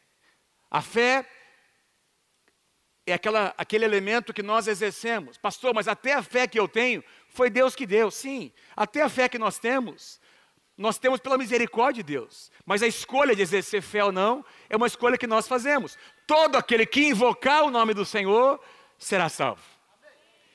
[0.71, 1.29] A fé
[3.05, 5.37] é aquela, aquele elemento que nós exercemos.
[5.37, 8.09] Pastor, mas até a fé que eu tenho foi Deus que deu.
[8.09, 10.21] Sim, até a fé que nós temos,
[10.77, 12.49] nós temos pela misericórdia de Deus.
[12.65, 15.97] Mas a escolha de exercer fé ou não é uma escolha que nós fazemos.
[16.29, 18.63] Todo aquele que invocar o nome do Senhor
[18.99, 19.63] será salvo.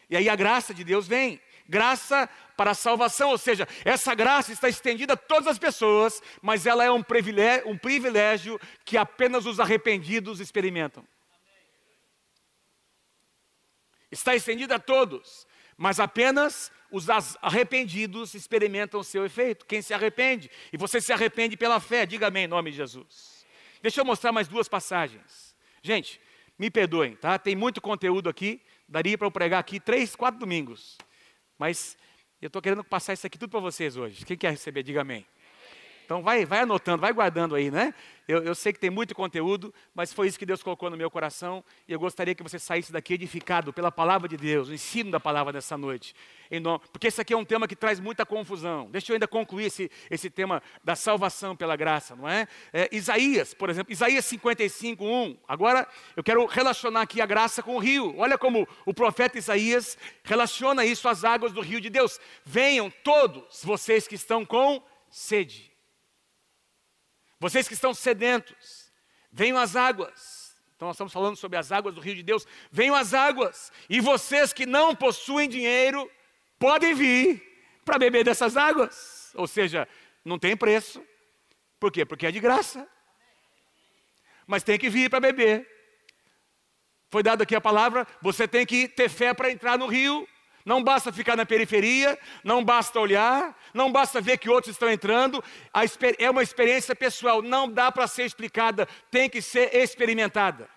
[0.08, 1.40] E aí a graça de Deus vem.
[1.68, 6.64] Graça para a salvação, ou seja, essa graça está estendida a todas as pessoas, mas
[6.64, 11.04] ela é um privilégio, um privilégio que apenas os arrependidos experimentam.
[14.12, 15.44] Está estendida a todos,
[15.76, 17.08] mas apenas os
[17.42, 19.66] arrependidos experimentam o seu efeito.
[19.66, 23.44] Quem se arrepende, e você se arrepende pela fé, diga amém em nome de Jesus.
[23.82, 25.53] Deixa eu mostrar mais duas passagens.
[25.86, 26.18] Gente,
[26.58, 27.38] me perdoem, tá?
[27.38, 30.96] Tem muito conteúdo aqui, daria para eu pregar aqui três, quatro domingos.
[31.58, 31.94] Mas
[32.40, 34.24] eu estou querendo passar isso aqui tudo para vocês hoje.
[34.24, 35.26] Quem quer receber, diga amém.
[36.04, 37.94] Então vai, vai anotando, vai guardando aí, né?
[38.26, 41.10] Eu, eu, sei que tem muito conteúdo, mas foi isso que Deus colocou no meu
[41.10, 45.10] coração e eu gostaria que você saísse daqui edificado pela palavra de Deus, o ensino
[45.10, 46.14] da palavra dessa noite.
[46.62, 48.88] Nome, porque esse aqui é um tema que traz muita confusão.
[48.90, 52.46] Deixa eu ainda concluir esse, esse tema da salvação pela graça, não é?
[52.72, 52.88] é?
[52.92, 55.36] Isaías, por exemplo, Isaías 55, 1.
[55.48, 55.86] Agora
[56.16, 58.14] eu quero relacionar aqui a graça com o rio.
[58.16, 62.20] Olha como o profeta Isaías relaciona isso às águas do rio de Deus.
[62.44, 65.73] Venham todos vocês que estão com sede.
[67.44, 68.90] Vocês que estão sedentos,
[69.30, 70.56] venham as águas.
[70.74, 72.46] Então nós estamos falando sobre as águas do rio de Deus.
[72.72, 73.70] Venham as águas.
[73.86, 76.10] E vocês que não possuem dinheiro,
[76.58, 77.42] podem vir
[77.84, 79.30] para beber dessas águas.
[79.34, 79.86] Ou seja,
[80.24, 81.06] não tem preço.
[81.78, 82.06] Por quê?
[82.06, 82.88] Porque é de graça.
[84.46, 85.68] Mas tem que vir para beber.
[87.10, 90.26] Foi dado aqui a palavra, você tem que ter fé para entrar no rio.
[90.64, 95.44] Não basta ficar na periferia, não basta olhar, não basta ver que outros estão entrando,
[96.18, 100.68] é uma experiência pessoal, não dá para ser explicada, tem que ser experimentada.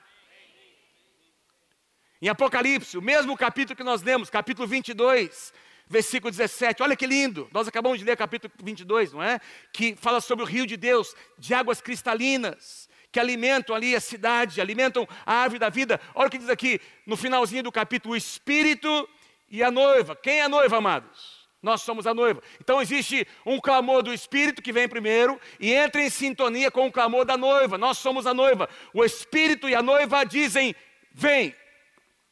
[2.22, 5.54] Em Apocalipse, o mesmo capítulo que nós lemos, capítulo 22,
[5.88, 9.40] versículo 17, olha que lindo, nós acabamos de ler capítulo 22, não é?
[9.72, 14.60] Que fala sobre o rio de Deus, de águas cristalinas, que alimentam ali a cidade,
[14.60, 16.02] alimentam a árvore da vida.
[16.14, 19.08] Olha o que diz aqui, no finalzinho do capítulo: o Espírito
[19.50, 20.16] e a noiva.
[20.16, 21.48] Quem é a noiva, amados?
[21.62, 22.42] Nós somos a noiva.
[22.62, 26.92] Então existe um clamor do Espírito que vem primeiro e entra em sintonia com o
[26.92, 27.78] clamor da noiva.
[27.78, 28.70] Nós somos a noiva.
[28.94, 30.76] O Espírito e a noiva dizem:
[31.12, 31.56] Vem,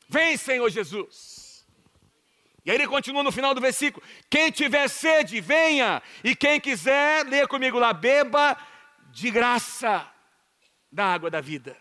[0.07, 1.65] vem, Senhor Jesus.
[2.63, 6.01] E aí ele continua no final do versículo: Quem tiver sede, venha.
[6.23, 8.55] E quem quiser, lê comigo lá, beba
[9.11, 10.07] de graça
[10.91, 11.75] da água da vida.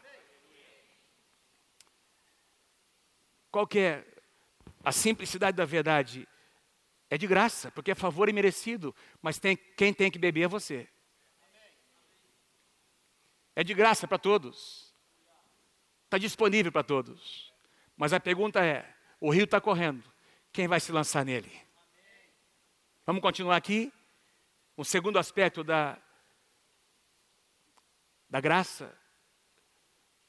[3.50, 4.13] Qual que é
[4.84, 6.28] a simplicidade da verdade
[7.08, 10.88] é de graça, porque é favor imerecido, mas tem, quem tem que beber é você.
[13.56, 14.92] É de graça para todos.
[16.04, 17.52] Está disponível para todos.
[17.96, 20.04] Mas a pergunta é: o rio está correndo,
[20.52, 21.50] quem vai se lançar nele?
[23.06, 23.92] Vamos continuar aqui?
[24.76, 25.98] Um segundo aspecto da,
[28.28, 28.96] da graça.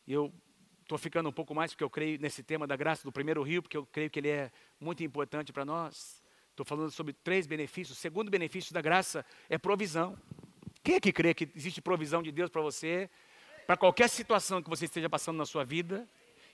[0.07, 0.31] Eu
[0.85, 3.63] Estou ficando um pouco mais porque eu creio nesse tema da graça do primeiro rio,
[3.63, 6.21] porque eu creio que ele é muito importante para nós.
[6.51, 7.97] Estou falando sobre três benefícios.
[7.97, 10.15] O segundo benefício da graça é provisão.
[10.83, 13.09] Quem é que crê que existe provisão de Deus para você?
[13.65, 16.07] Para qualquer situação que você esteja passando na sua vida,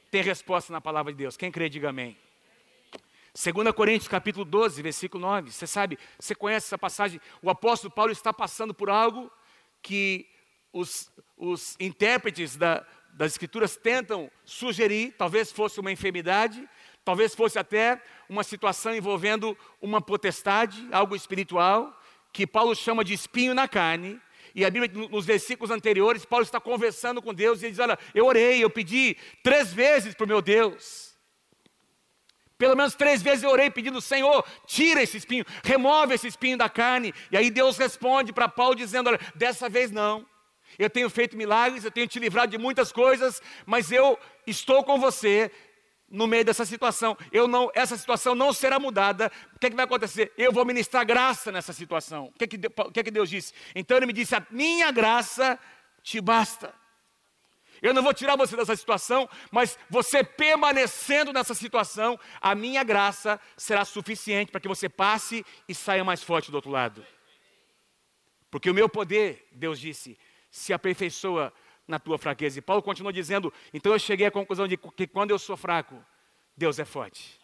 [0.10, 1.36] tem resposta na palavra de Deus.
[1.36, 2.17] Quem crê, diga amém.
[3.34, 5.52] 2 Coríntios capítulo 12, versículo 9.
[5.52, 7.20] Você sabe, você conhece essa passagem?
[7.41, 9.30] O apóstolo Paulo está passando por algo
[9.82, 10.26] que
[10.72, 16.67] os, os intérpretes da, das Escrituras tentam sugerir, talvez fosse uma enfermidade,
[17.04, 21.97] talvez fosse até uma situação envolvendo uma potestade, algo espiritual,
[22.32, 24.19] que Paulo chama de espinho na carne.
[24.54, 27.97] E a Bíblia, nos versículos anteriores, Paulo está conversando com Deus e ele diz: Olha,
[28.13, 31.12] eu orei, eu pedi três vezes para o meu Deus.
[32.58, 36.69] Pelo menos três vezes eu orei pedindo, Senhor, tira esse espinho, remove esse espinho da
[36.69, 37.13] carne.
[37.32, 40.26] E aí Deus responde para Paulo dizendo: Olha, dessa vez não.
[40.78, 45.00] Eu tenho feito milagres, eu tenho te livrado de muitas coisas, mas eu estou com
[45.00, 45.52] você
[46.12, 47.18] no meio dessa situação.
[47.32, 49.32] Eu não, essa situação não será mudada.
[49.56, 50.32] O que, é que vai acontecer?
[50.38, 52.26] Eu vou ministrar graça nessa situação.
[52.26, 53.54] O que, é que, o que, é que Deus disse?
[53.74, 55.58] Então ele me disse: a minha graça
[56.04, 56.74] te basta.
[57.82, 63.40] Eu não vou tirar você dessa situação, mas você permanecendo nessa situação, a minha graça
[63.58, 67.04] será suficiente para que você passe e saia mais forte do outro lado.
[68.52, 70.16] Porque o meu poder, Deus disse,
[70.52, 71.52] se aperfeiçoa
[71.88, 72.60] na tua fraqueza.
[72.60, 76.06] E Paulo continua dizendo: então eu cheguei à conclusão de que quando eu sou fraco,
[76.56, 77.40] Deus é forte.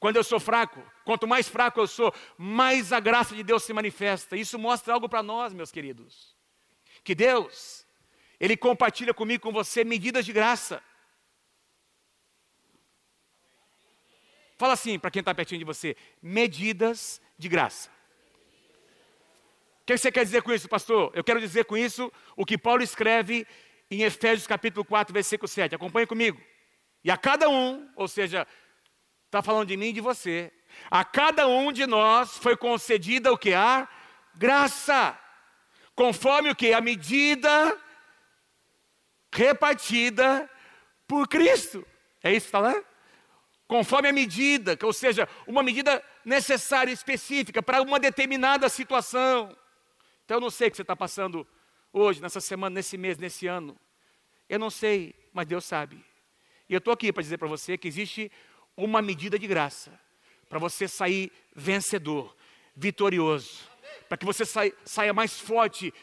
[0.00, 3.72] Quando eu sou fraco, quanto mais fraco eu sou, mais a graça de Deus se
[3.72, 4.36] manifesta.
[4.36, 6.36] Isso mostra algo para nós, meus queridos.
[7.04, 7.86] Que Deus,
[8.40, 10.82] Ele compartilha comigo, com você, medidas de graça.
[14.56, 17.97] Fala assim para quem está pertinho de você: medidas de graça.
[19.96, 21.10] Que você quer dizer com isso, pastor?
[21.14, 23.46] Eu quero dizer com isso o que Paulo escreve
[23.90, 25.74] em Efésios capítulo 4, versículo 7.
[25.74, 26.38] Acompanhe comigo.
[27.02, 28.46] E a cada um, ou seja,
[29.24, 30.52] está falando de mim e de você,
[30.90, 33.54] a cada um de nós foi concedida o que?
[33.54, 33.88] A
[34.34, 35.18] graça.
[35.94, 36.74] Conforme o que?
[36.74, 37.74] A medida
[39.32, 40.50] repartida
[41.06, 41.86] por Cristo.
[42.22, 42.74] É isso que está lá?
[43.66, 49.56] Conforme a medida, ou seja, uma medida necessária, específica, para uma determinada situação.
[50.28, 51.46] Então eu não sei o que você está passando
[51.90, 53.74] hoje, nessa semana, nesse mês, nesse ano.
[54.46, 56.04] Eu não sei, mas Deus sabe.
[56.68, 58.30] E eu estou aqui para dizer para você que existe
[58.76, 59.98] uma medida de graça
[60.46, 62.36] para você sair vencedor,
[62.76, 63.70] vitorioso,
[64.06, 65.94] para que você saia, saia mais forte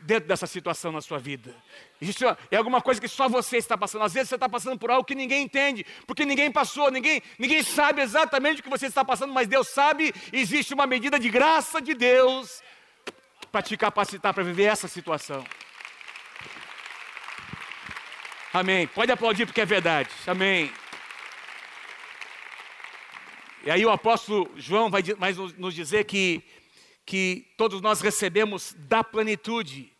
[0.00, 1.56] dentro dessa situação na sua vida.
[2.02, 4.04] Existe, é alguma coisa que só você está passando.
[4.04, 7.62] Às vezes você está passando por algo que ninguém entende, porque ninguém passou, ninguém, ninguém
[7.62, 11.80] sabe exatamente o que você está passando, mas Deus sabe, existe uma medida de graça
[11.80, 12.62] de Deus
[13.50, 15.44] para te capacitar para viver essa situação.
[18.52, 18.86] Amém.
[18.88, 20.10] Pode aplaudir porque é verdade.
[20.26, 20.72] Amém.
[23.62, 26.42] E aí o apóstolo João vai mais nos dizer que,
[27.04, 29.92] que todos nós recebemos da plenitude,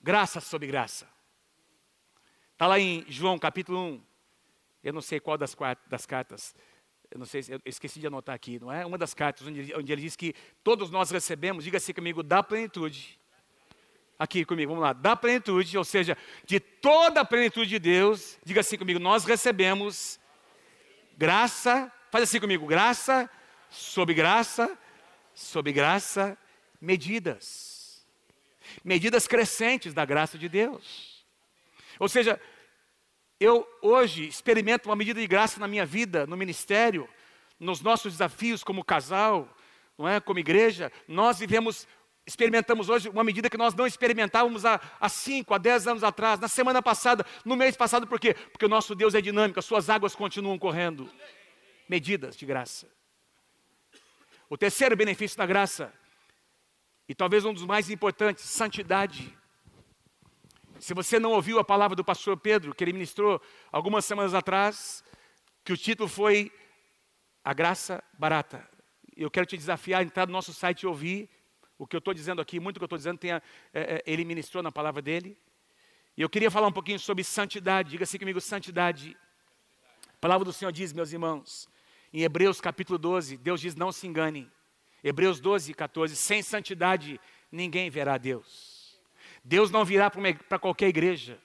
[0.00, 1.06] graça sobre graça.
[2.52, 4.02] Está lá em João capítulo 1,
[4.84, 5.54] eu não sei qual das,
[5.86, 6.54] das cartas,
[7.12, 8.84] eu não sei, eu esqueci de anotar aqui, não é?
[8.84, 12.42] Uma das cartas onde, onde ele diz que todos nós recebemos, diga assim comigo, da
[12.42, 13.18] plenitude.
[14.18, 18.60] Aqui comigo, vamos lá, da plenitude, ou seja, de toda a plenitude de Deus, diga
[18.60, 20.18] assim comigo, nós recebemos
[21.16, 23.28] graça Faz assim comigo: graça,
[23.70, 24.78] sob graça,
[25.34, 26.36] sob graça,
[26.78, 28.06] medidas.
[28.84, 31.24] Medidas crescentes da graça de Deus.
[31.98, 32.38] Ou seja,
[33.42, 37.08] eu hoje experimento uma medida de graça na minha vida, no ministério,
[37.58, 39.48] nos nossos desafios como casal,
[39.98, 40.20] não é?
[40.20, 41.86] Como igreja, nós vivemos
[42.24, 46.38] experimentamos hoje uma medida que nós não experimentávamos há, há cinco, há dez anos atrás,
[46.38, 48.34] na semana passada, no mês passado, por quê?
[48.34, 51.10] Porque o nosso Deus é dinâmico, as suas águas continuam correndo
[51.88, 52.88] medidas de graça.
[54.48, 55.92] O terceiro benefício da graça,
[57.08, 59.36] e talvez um dos mais importantes, santidade.
[60.82, 63.40] Se você não ouviu a palavra do pastor Pedro, que ele ministrou
[63.70, 65.04] algumas semanas atrás,
[65.64, 66.50] que o título foi
[67.44, 68.68] A Graça Barata.
[69.16, 71.30] Eu quero te desafiar a entrar no nosso site e ouvir
[71.78, 73.40] o que eu estou dizendo aqui, muito do que eu estou dizendo, tenha,
[73.72, 75.38] é, é, ele ministrou na palavra dele.
[76.16, 79.16] E eu queria falar um pouquinho sobre santidade, diga assim comigo, santidade.
[80.08, 81.68] A palavra do Senhor diz, meus irmãos,
[82.12, 84.50] em Hebreus capítulo 12, Deus diz: não se engane.
[85.04, 87.20] Hebreus 12, 14: sem santidade
[87.52, 88.71] ninguém verá Deus.
[89.44, 91.40] Deus não virá para qualquer igreja.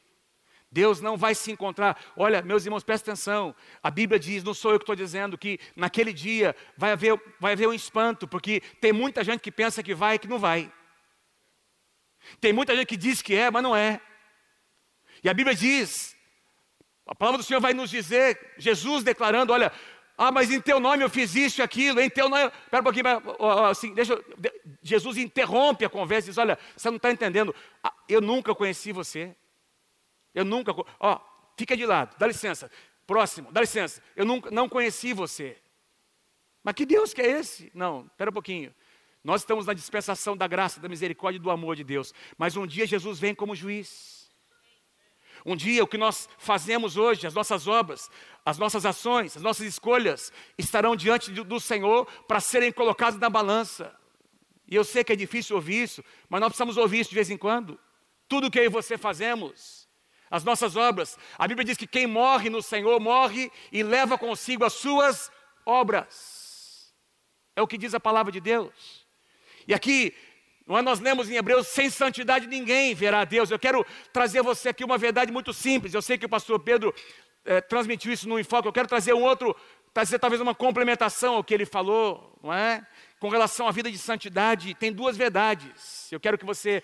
[0.71, 1.99] Deus não vai se encontrar.
[2.15, 3.55] Olha, meus irmãos, presta atenção.
[3.81, 7.53] A Bíblia diz, não sou eu que estou dizendo, que naquele dia vai haver, vai
[7.53, 10.71] haver um espanto, porque tem muita gente que pensa que vai e que não vai.
[12.41, 14.01] Tem muita gente que diz que é, mas não é.
[15.23, 16.15] E a Bíblia diz,
[17.07, 19.71] a palavra do Senhor vai nos dizer, Jesus declarando: olha,
[20.17, 22.51] ah, mas em teu nome eu fiz isso e aquilo, em teu nome.
[22.63, 23.06] Espera um pouquinho,
[23.69, 24.19] assim, deixa.
[24.82, 27.53] Jesus interrompe a conversa e diz: Olha, você não está entendendo.
[27.84, 29.36] Ah, eu nunca conheci você.
[30.34, 30.73] Eu nunca.
[30.99, 31.19] Ó,
[31.56, 32.71] fica de lado, dá licença.
[33.06, 34.01] Próximo, dá licença.
[34.15, 35.56] Eu nunca, não conheci você.
[36.63, 37.71] Mas que Deus que é esse?
[37.73, 38.73] Não, espera um pouquinho.
[39.23, 42.12] Nós estamos na dispensação da graça, da misericórdia e do amor de Deus.
[42.38, 44.16] Mas um dia Jesus vem como juiz.
[45.45, 48.10] Um dia, o que nós fazemos hoje, as nossas obras,
[48.45, 53.93] as nossas ações, as nossas escolhas, estarão diante do Senhor para serem colocadas na balança.
[54.67, 57.30] E eu sei que é difícil ouvir isso, mas nós precisamos ouvir isso de vez
[57.30, 57.80] em quando.
[58.28, 59.88] Tudo que eu e você fazemos,
[60.30, 64.65] as nossas obras, a Bíblia diz que quem morre no Senhor morre e leva consigo
[64.65, 65.32] as suas
[65.65, 66.93] obras.
[67.56, 69.08] É o que diz a palavra de Deus.
[69.67, 70.13] E aqui
[70.67, 70.82] não é?
[70.82, 73.49] Nós lemos em Hebreus, sem santidade ninguém verá a Deus.
[73.49, 75.93] Eu quero trazer a você aqui uma verdade muito simples.
[75.93, 76.93] Eu sei que o pastor Pedro
[77.45, 78.67] é, transmitiu isso no enfoque.
[78.67, 79.56] Eu quero trazer um outro,
[79.93, 82.86] trazer talvez uma complementação ao que ele falou, não é?
[83.17, 86.12] Com relação à vida de santidade, tem duas verdades.
[86.12, 86.84] Eu quero que você,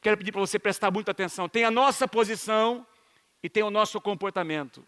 [0.00, 1.48] quero pedir para você prestar muita atenção.
[1.48, 2.86] Tem a nossa posição
[3.42, 4.86] e tem o nosso comportamento.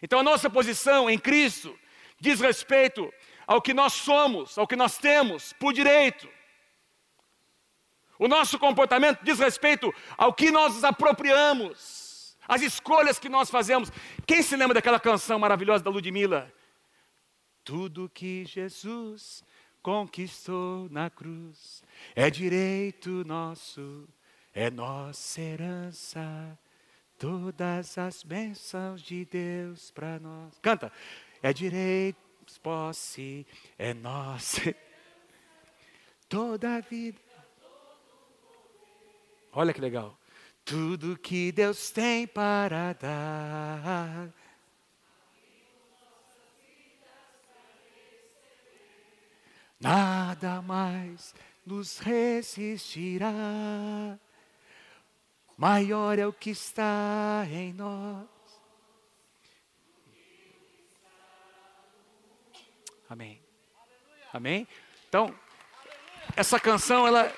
[0.00, 1.76] Então a nossa posição em Cristo
[2.20, 3.12] diz respeito
[3.44, 6.28] ao que nós somos, ao que nós temos por direito.
[8.18, 13.90] O nosso comportamento diz respeito ao que nós nos apropriamos, as escolhas que nós fazemos.
[14.26, 16.52] Quem se lembra daquela canção maravilhosa da Ludmilla?
[17.64, 19.42] Tudo que Jesus
[19.82, 21.82] conquistou na cruz
[22.14, 24.08] é direito nosso,
[24.52, 26.58] é nossa herança.
[27.18, 30.58] Todas as bênçãos de Deus para nós.
[30.60, 30.92] Canta.
[31.42, 32.18] É direito,
[32.62, 33.46] posse,
[33.78, 34.74] é nossa
[36.28, 37.20] toda a vida.
[39.54, 40.18] Olha que legal.
[40.64, 44.32] Tudo que Deus tem para dar.
[49.78, 51.34] Nada mais
[51.64, 53.30] nos resistirá.
[55.56, 58.26] Maior é o que está em nós.
[63.08, 63.40] Amém.
[64.32, 64.66] Amém?
[65.08, 65.32] Então,
[66.34, 67.32] essa canção, ela.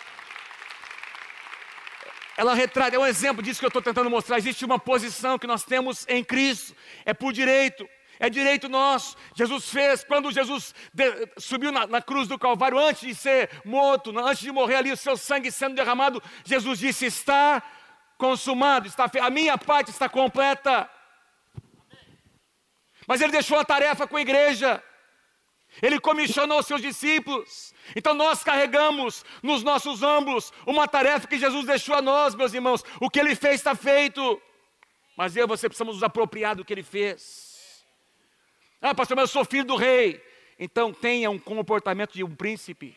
[2.37, 4.37] Ela retrata, é um exemplo disso que eu estou tentando mostrar.
[4.37, 9.17] Existe uma posição que nós temos em Cristo, é por direito, é direito nosso.
[9.35, 14.17] Jesus fez, quando Jesus de, subiu na, na, cruz do Calvário, antes de ser morto,
[14.19, 17.63] antes de morrer ali, o seu sangue sendo derramado, Jesus disse: Está
[18.19, 20.91] consumado, está a minha parte está completa.
[23.07, 24.83] Mas ele deixou a tarefa com a igreja.
[25.83, 27.75] Ele comissionou seus discípulos.
[27.95, 32.83] Então nós carregamos nos nossos ombros uma tarefa que Jesus deixou a nós, meus irmãos.
[33.01, 34.41] O que ele fez está feito.
[35.17, 37.85] Mas eu e você precisamos nos apropriar do que ele fez.
[38.81, 40.23] Ah, pastor, mas eu sou filho do rei.
[40.59, 42.97] Então tenha um comportamento de um príncipe.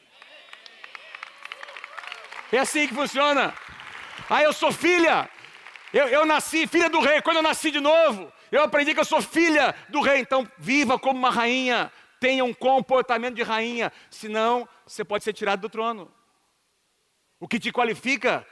[2.52, 3.54] É assim que funciona.
[4.30, 5.30] Ah, eu sou filha.
[5.94, 7.22] Eu, eu nasci filha do rei.
[7.22, 10.20] Quando eu nasci de novo, eu aprendi que eu sou filha do rei.
[10.20, 15.62] Então viva como uma rainha tenha um comportamento de rainha, senão você pode ser tirado
[15.62, 16.12] do trono.
[17.40, 18.46] O que te qualifica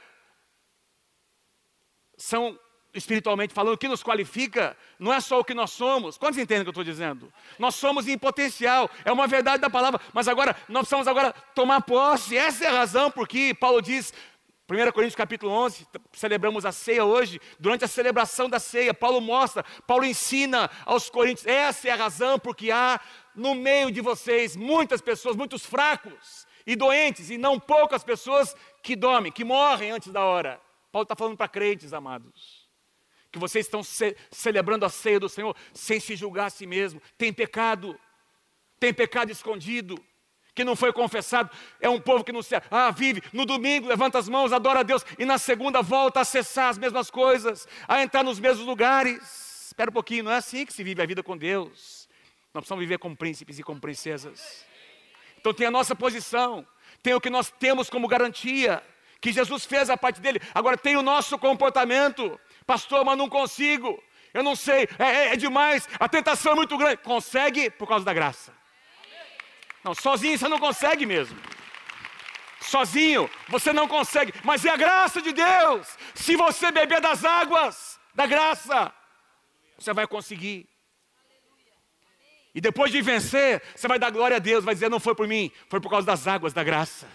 [2.16, 2.58] são,
[2.94, 6.16] espiritualmente falando, o que nos qualifica não é só o que nós somos.
[6.16, 7.32] Quantos entendem o que eu estou dizendo?
[7.58, 11.82] Nós somos em potencial, é uma verdade da palavra, mas agora nós precisamos agora tomar
[11.82, 12.36] posse.
[12.36, 14.12] Essa é a razão por que Paulo diz
[14.70, 17.40] 1 Coríntios capítulo 11, celebramos a ceia hoje.
[17.58, 22.38] Durante a celebração da ceia, Paulo mostra, Paulo ensina aos coríntios, essa é a razão
[22.38, 23.00] porque há
[23.38, 28.94] no meio de vocês muitas pessoas, muitos fracos e doentes, e não poucas pessoas que
[28.94, 30.60] dormem, que morrem antes da hora.
[30.92, 32.68] Paulo está falando para crentes, amados,
[33.30, 37.00] que vocês estão ce celebrando a ceia do Senhor sem se julgar a si mesmo.
[37.16, 37.98] Tem pecado,
[38.78, 39.96] tem pecado escondido,
[40.54, 42.56] que não foi confessado, é um povo que não se.
[42.70, 46.22] Ah, vive no domingo, levanta as mãos, adora a Deus, e na segunda volta a
[46.22, 49.66] acessar as mesmas coisas, a entrar nos mesmos lugares.
[49.68, 51.97] Espera um pouquinho, não é assim que se vive a vida com Deus.
[52.58, 54.66] Nós precisamos viver como príncipes e como princesas.
[55.38, 56.66] Então tem a nossa posição,
[57.00, 58.82] tem o que nós temos como garantia,
[59.20, 60.40] que Jesus fez a parte dele.
[60.52, 62.38] Agora tem o nosso comportamento.
[62.66, 64.02] Pastor, mas não consigo.
[64.34, 66.96] Eu não sei, é, é, é demais, a tentação é muito grande.
[66.96, 68.52] Consegue por causa da graça.
[69.84, 71.40] Não, sozinho você não consegue mesmo.
[72.60, 75.86] Sozinho você não consegue, mas é a graça de Deus.
[76.12, 78.92] Se você beber das águas da graça,
[79.78, 80.68] você vai conseguir.
[82.54, 85.28] E depois de vencer, você vai dar glória a Deus, vai dizer: não foi por
[85.28, 87.06] mim, foi por causa das águas da graça.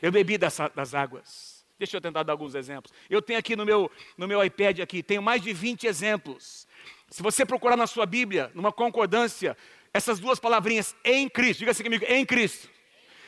[0.00, 1.64] Eu bebi dessa, das águas.
[1.78, 2.92] Deixa eu tentar dar alguns exemplos.
[3.08, 6.66] Eu tenho aqui no meu, no meu iPad aqui, tenho mais de 20 exemplos.
[7.08, 9.56] Se você procurar na sua Bíblia, numa concordância,
[9.94, 12.68] essas duas palavrinhas em Cristo, diga assim comigo, em Cristo.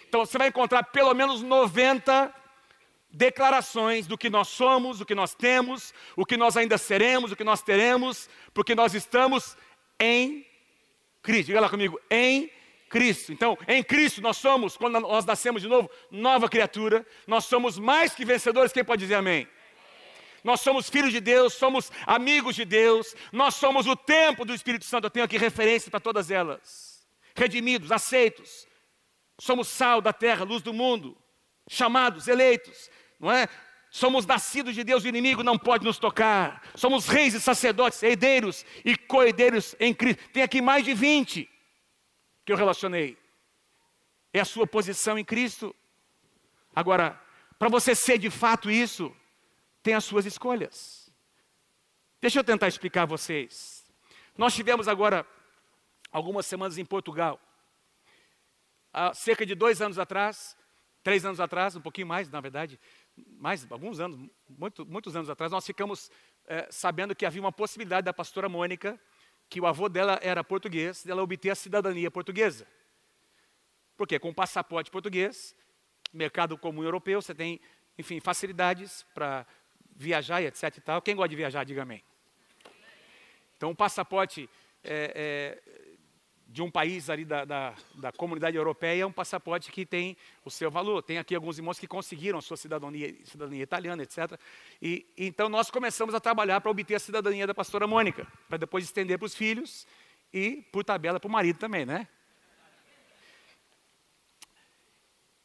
[0.09, 2.35] Então você vai encontrar pelo menos 90
[3.13, 7.37] declarações do que nós somos, do que nós temos, o que nós ainda seremos, o
[7.37, 9.57] que nós teremos, porque nós estamos
[9.99, 10.45] em
[11.23, 11.47] Cristo.
[11.47, 12.51] Diga lá comigo, em
[12.89, 13.33] Cristo.
[13.33, 17.07] Então, em Cristo nós somos, quando nós nascemos de novo, nova criatura.
[17.27, 18.73] Nós somos mais que vencedores.
[18.73, 19.49] Quem pode dizer amém?
[20.43, 24.85] Nós somos filhos de Deus, somos amigos de Deus, nós somos o templo do Espírito
[24.85, 25.05] Santo.
[25.05, 27.07] Eu tenho aqui referência para todas elas.
[27.37, 28.67] Redimidos, aceitos.
[29.39, 31.17] Somos sal da terra, luz do mundo,
[31.69, 33.49] chamados, eleitos, não é?
[33.91, 36.63] Somos nascidos de Deus, o inimigo não pode nos tocar.
[36.77, 40.23] Somos reis e sacerdotes, herdeiros e coerdeiros em Cristo.
[40.33, 41.51] Tem aqui mais de 20
[42.45, 43.19] que eu relacionei.
[44.33, 45.75] É a sua posição em Cristo.
[46.75, 47.21] Agora,
[47.59, 49.15] para você ser de fato isso,
[49.83, 51.13] tem as suas escolhas.
[52.21, 53.85] Deixa eu tentar explicar a vocês.
[54.39, 55.27] Nós tivemos agora
[56.13, 57.41] algumas semanas em Portugal.
[58.93, 60.57] Há cerca de dois anos atrás,
[61.03, 62.79] três anos atrás, um pouquinho mais, na verdade,
[63.17, 66.11] mais alguns anos, muito, muitos anos atrás, nós ficamos
[66.47, 69.01] é, sabendo que havia uma possibilidade da pastora Mônica,
[69.49, 72.67] que o avô dela era português, dela obter a cidadania portuguesa.
[73.97, 75.55] Porque com o passaporte português,
[76.13, 77.61] mercado comum europeu, você tem,
[77.99, 79.47] enfim, facilidades para
[79.95, 81.03] viajar e etc e tal.
[81.03, 82.03] Quem gosta de viajar, diga amém.
[83.57, 84.49] Então, o passaporte
[84.83, 85.90] é, é,
[86.53, 90.51] de um país ali da, da, da, comunidade europeia é um passaporte que tem o
[90.51, 91.01] seu valor.
[91.01, 94.39] Tem aqui alguns irmãos que conseguiram a sua cidadania, cidadania italiana, etc.
[94.83, 98.85] E então nós começamos a trabalhar para obter a cidadania da pastora Mônica, para depois
[98.85, 99.87] estender para os filhos
[100.35, 102.09] e, por tabela, para o marido também, né?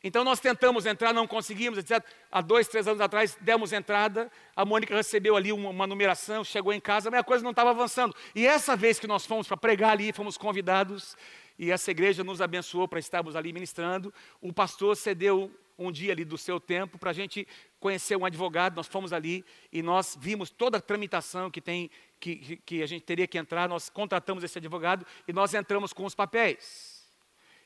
[0.07, 2.05] Então nós tentamos entrar, não conseguimos, etc.
[2.31, 6.71] Há dois, três anos atrás demos entrada, a Mônica recebeu ali uma, uma numeração, chegou
[6.71, 8.15] em casa, mas a coisa não estava avançando.
[8.35, 11.17] E essa vez que nós fomos para pregar ali, fomos convidados,
[11.57, 16.23] e essa igreja nos abençoou para estarmos ali ministrando, o pastor cedeu um dia ali
[16.23, 17.47] do seu tempo para a gente
[17.79, 19.43] conhecer um advogado, nós fomos ali
[19.73, 21.89] e nós vimos toda a tramitação que tem,
[22.19, 26.05] que, que a gente teria que entrar, nós contratamos esse advogado e nós entramos com
[26.05, 26.94] os papéis.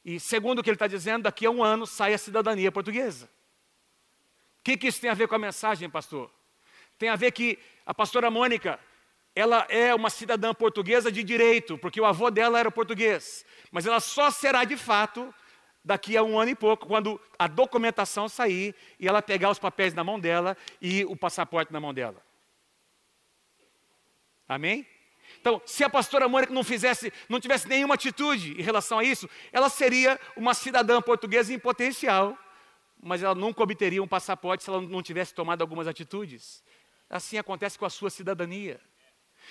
[0.10, 3.26] E segundo o que ele está dizendo, daqui a um ano sai a cidadania portuguesa.
[3.26, 6.32] O que, que isso tem a ver com a mensagem, pastor?
[6.98, 8.80] Tem a ver que a pastora Mônica,
[9.36, 13.46] ela é uma cidadã portuguesa de direito, porque o avô dela era português.
[13.72, 15.32] Mas ela só será de fato
[15.86, 19.94] daqui a um ano e pouco, quando a documentação sair e ela pegar os papéis
[19.94, 22.20] na mão dela e o passaporte na mão dela.
[24.48, 24.88] Amém?
[25.40, 29.30] Então, se a pastora Mônica não fizesse, não tivesse nenhuma atitude em relação a isso,
[29.52, 32.38] ela seria uma cidadã portuguesa em potencial,
[33.02, 36.62] mas ela nunca obteria um passaporte se ela não tivesse tomado algumas atitudes.
[37.10, 38.80] Assim acontece com a sua cidadania.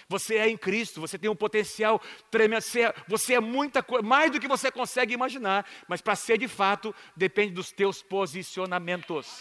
[0.09, 4.07] Você é em Cristo, você tem um potencial tremendo, você é, você é muita coisa,
[4.07, 9.41] mais do que você consegue imaginar, mas para ser de fato, depende dos teus posicionamentos.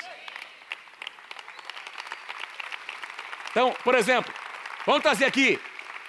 [3.51, 4.33] Então, por exemplo,
[4.85, 5.59] vamos trazer aqui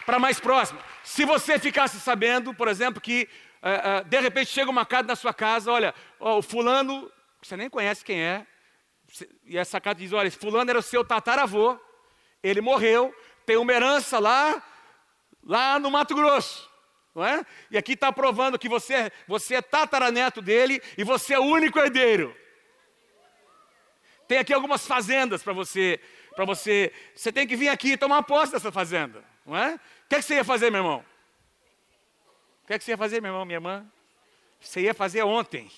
[0.09, 0.81] para mais próximo.
[1.05, 3.29] Se você ficasse sabendo, por exemplo, que
[3.63, 7.69] uh, uh, de repente chega uma carta na sua casa, olha, o fulano, você nem
[7.69, 8.47] conhece quem é,
[9.45, 11.79] e essa carta diz: olha, fulano era o seu tataravô,
[12.43, 14.63] ele morreu, tem uma herança lá,
[15.45, 16.67] lá no Mato Grosso.
[17.15, 17.45] Não é?
[17.71, 21.79] E aqui está provando que você, você é tataraneto dele e você é o único
[21.79, 22.35] herdeiro.
[24.27, 26.01] Tem aqui algumas fazendas para você,
[26.35, 26.95] para você.
[27.15, 29.79] Você tem que vir aqui tomar posse dessa fazenda, não é?
[30.09, 31.05] O que, é que você ia fazer, meu irmão?
[32.65, 33.87] O que, é que você ia fazer, meu irmão, minha irmã?
[34.59, 35.71] Você ia fazer ontem.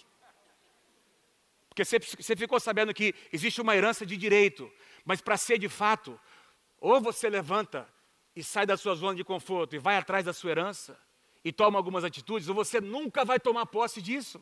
[1.68, 4.72] Porque você, você ficou sabendo que existe uma herança de direito,
[5.04, 6.18] mas para ser de fato,
[6.80, 7.88] ou você levanta
[8.36, 10.96] e sai da sua zona de conforto e vai atrás da sua herança
[11.44, 14.40] e toma algumas atitudes, ou você nunca vai tomar posse disso.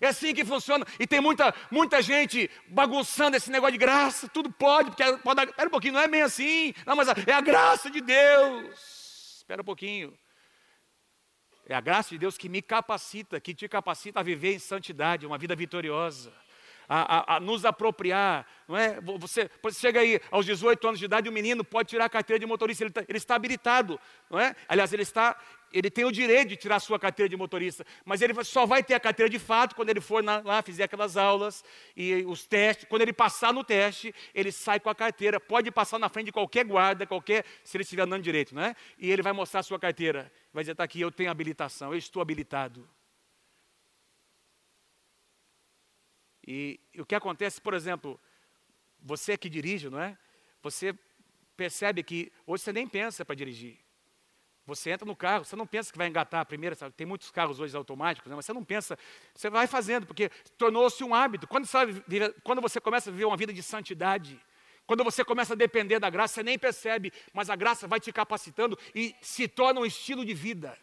[0.00, 0.86] É assim que funciona.
[0.98, 4.28] E tem muita, muita gente bagunçando esse negócio de graça.
[4.28, 5.42] Tudo pode, porque pode.
[5.44, 6.74] Espera um pouquinho, não é bem assim.
[6.84, 9.38] Não, mas é a graça de Deus.
[9.38, 10.16] Espera um pouquinho.
[11.66, 15.26] É a graça de Deus que me capacita, que te capacita a viver em santidade,
[15.26, 16.32] uma vida vitoriosa
[16.90, 19.00] a, a, a, nos apropriar, não é?
[19.00, 22.40] Você, você chega aí aos 18 anos de idade, o menino pode tirar a carteira
[22.40, 24.56] de motorista, ele, tá, ele está habilitado, não é?
[24.68, 25.40] Aliás, ele está,
[25.72, 28.82] ele tem o direito de tirar a sua carteira de motorista, mas ele só vai
[28.82, 31.64] ter a carteira de fato quando ele for na, lá, fizer aquelas aulas
[31.96, 32.86] e os testes.
[32.88, 35.38] Quando ele passar no teste, ele sai com a carteira.
[35.38, 38.74] Pode passar na frente de qualquer guarda, qualquer, se ele estiver andando direito, não é?
[38.98, 40.32] E ele vai mostrar a sua carteira.
[40.52, 42.88] Vai dizer, está aqui, eu tenho habilitação, eu estou habilitado.
[46.46, 48.20] E, e o que acontece, por exemplo,
[49.00, 50.18] você que dirige, não é?
[50.62, 50.92] Você
[51.56, 53.78] percebe que hoje você nem pensa para dirigir.
[54.76, 56.94] Você entra no carro, você não pensa que vai engatar a primeira, sabe?
[56.94, 58.36] tem muitos carros hoje automáticos, né?
[58.36, 58.98] mas você não pensa,
[59.34, 61.46] você vai fazendo, porque tornou-se um hábito.
[61.46, 62.02] Quando, sabe,
[62.42, 64.40] quando você começa a viver uma vida de santidade,
[64.86, 68.12] quando você começa a depender da graça, você nem percebe, mas a graça vai te
[68.12, 70.76] capacitando e se torna um estilo de vida.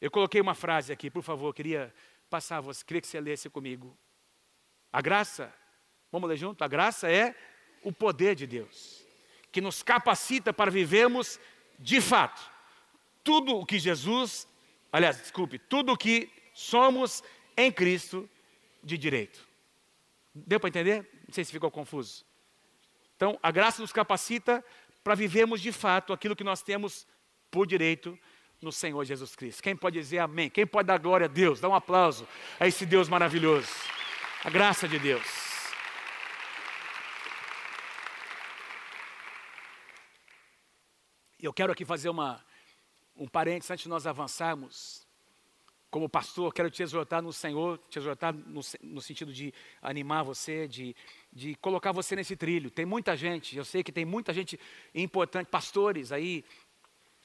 [0.00, 1.94] Eu coloquei uma frase aqui, por favor, queria
[2.28, 3.96] passar você, queria que você lesse comigo.
[4.92, 5.54] A graça,
[6.10, 6.64] vamos ler junto?
[6.64, 7.36] A graça é
[7.84, 9.01] o poder de Deus,
[9.52, 11.38] que nos capacita para vivermos
[11.78, 12.50] de fato
[13.22, 14.48] tudo o que Jesus,
[14.90, 17.22] aliás, desculpe, tudo o que somos
[17.56, 18.28] em Cristo
[18.82, 19.46] de direito.
[20.34, 21.08] Deu para entender?
[21.26, 22.24] Não sei se ficou confuso.
[23.16, 24.64] Então, a graça nos capacita
[25.04, 27.06] para vivermos de fato aquilo que nós temos
[27.50, 28.18] por direito
[28.60, 29.62] no Senhor Jesus Cristo.
[29.62, 30.48] Quem pode dizer amém?
[30.48, 31.60] Quem pode dar glória a Deus?
[31.60, 32.26] Dá um aplauso
[32.58, 33.68] a esse Deus maravilhoso.
[34.44, 35.51] A graça de Deus.
[41.42, 42.40] Eu quero aqui fazer uma,
[43.16, 45.04] um parênteses antes de nós avançarmos.
[45.90, 50.68] Como pastor, quero te exortar no Senhor, te exortar no, no sentido de animar você,
[50.68, 50.94] de,
[51.32, 52.70] de colocar você nesse trilho.
[52.70, 54.58] Tem muita gente, eu sei que tem muita gente
[54.94, 56.44] importante, pastores aí,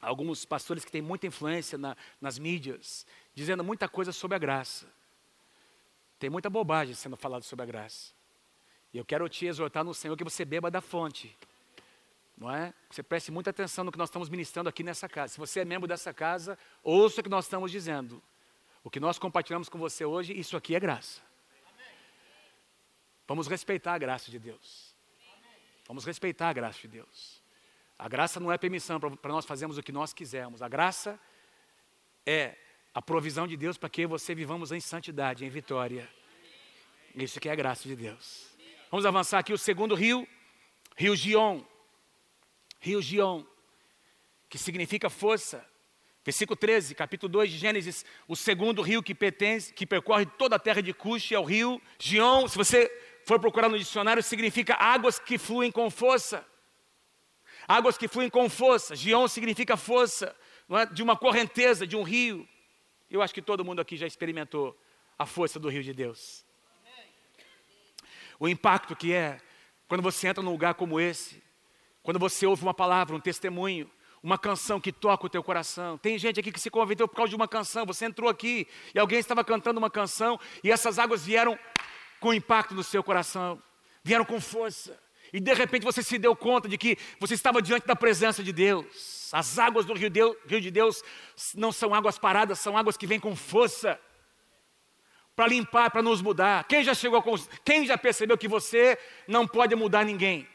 [0.01, 3.05] alguns pastores que têm muita influência na, nas mídias,
[3.35, 4.87] dizendo muita coisa sobre a graça.
[6.17, 8.11] Tem muita bobagem sendo falada sobre a graça.
[8.91, 11.37] E eu quero te exortar no Senhor que você beba da fonte.
[12.37, 12.73] Não é?
[12.89, 15.33] Você preste muita atenção no que nós estamos ministrando aqui nessa casa.
[15.33, 18.21] Se você é membro dessa casa, ouça o que nós estamos dizendo.
[18.83, 21.21] O que nós compartilhamos com você hoje, isso aqui é graça.
[23.27, 24.95] Vamos respeitar a graça de Deus.
[25.87, 27.41] Vamos respeitar a graça de Deus.
[27.97, 30.61] A graça não é permissão para nós fazermos o que nós quisermos.
[30.61, 31.19] A graça
[32.25, 32.55] é
[32.93, 36.07] a provisão de Deus para que você vivamos em santidade, em vitória.
[37.15, 38.47] Isso que é a graça de Deus.
[38.91, 40.27] Vamos avançar aqui o segundo rio,
[40.95, 41.63] Rio Gion.
[42.87, 43.43] Rio Gion,
[44.49, 45.65] que significa força.
[46.23, 50.59] Versículo 13, capítulo 2 de Gênesis, o segundo rio que pertence, que percorre toda a
[50.59, 52.47] terra de Cush é o rio Gion.
[52.47, 52.89] Se você
[53.25, 56.45] for procurar no dicionário, significa águas que fluem com força.
[57.67, 58.95] Águas que fluem com força.
[58.95, 60.33] Gion significa força,
[60.69, 60.85] é?
[60.85, 62.47] de uma correnteza, de um rio.
[63.11, 64.77] Eu acho que todo mundo aqui já experimentou
[65.19, 66.45] a força do rio de Deus.
[68.39, 69.41] O impacto que é
[69.89, 71.41] quando você entra num lugar como esse,
[72.07, 73.91] quando você ouve uma palavra, um testemunho,
[74.23, 75.97] uma canção que toca o teu coração.
[75.97, 77.85] Tem gente aqui que se converteu por causa de uma canção.
[77.85, 81.59] Você entrou aqui e alguém estava cantando uma canção e essas águas vieram
[82.21, 83.61] com impacto no seu coração,
[84.05, 84.97] vieram com força.
[85.33, 88.53] E de repente você se deu conta de que você estava diante da presença de
[88.53, 89.29] Deus.
[89.33, 90.09] As águas do Rio,
[90.47, 91.03] Rio de Deus
[91.55, 93.99] não são águas paradas, são águas que vêm com força
[95.35, 96.63] para limpar, para nos mudar.
[96.69, 97.35] Quem já chegou com,
[97.65, 98.97] quem já percebeu que você
[99.27, 100.47] não pode mudar ninguém?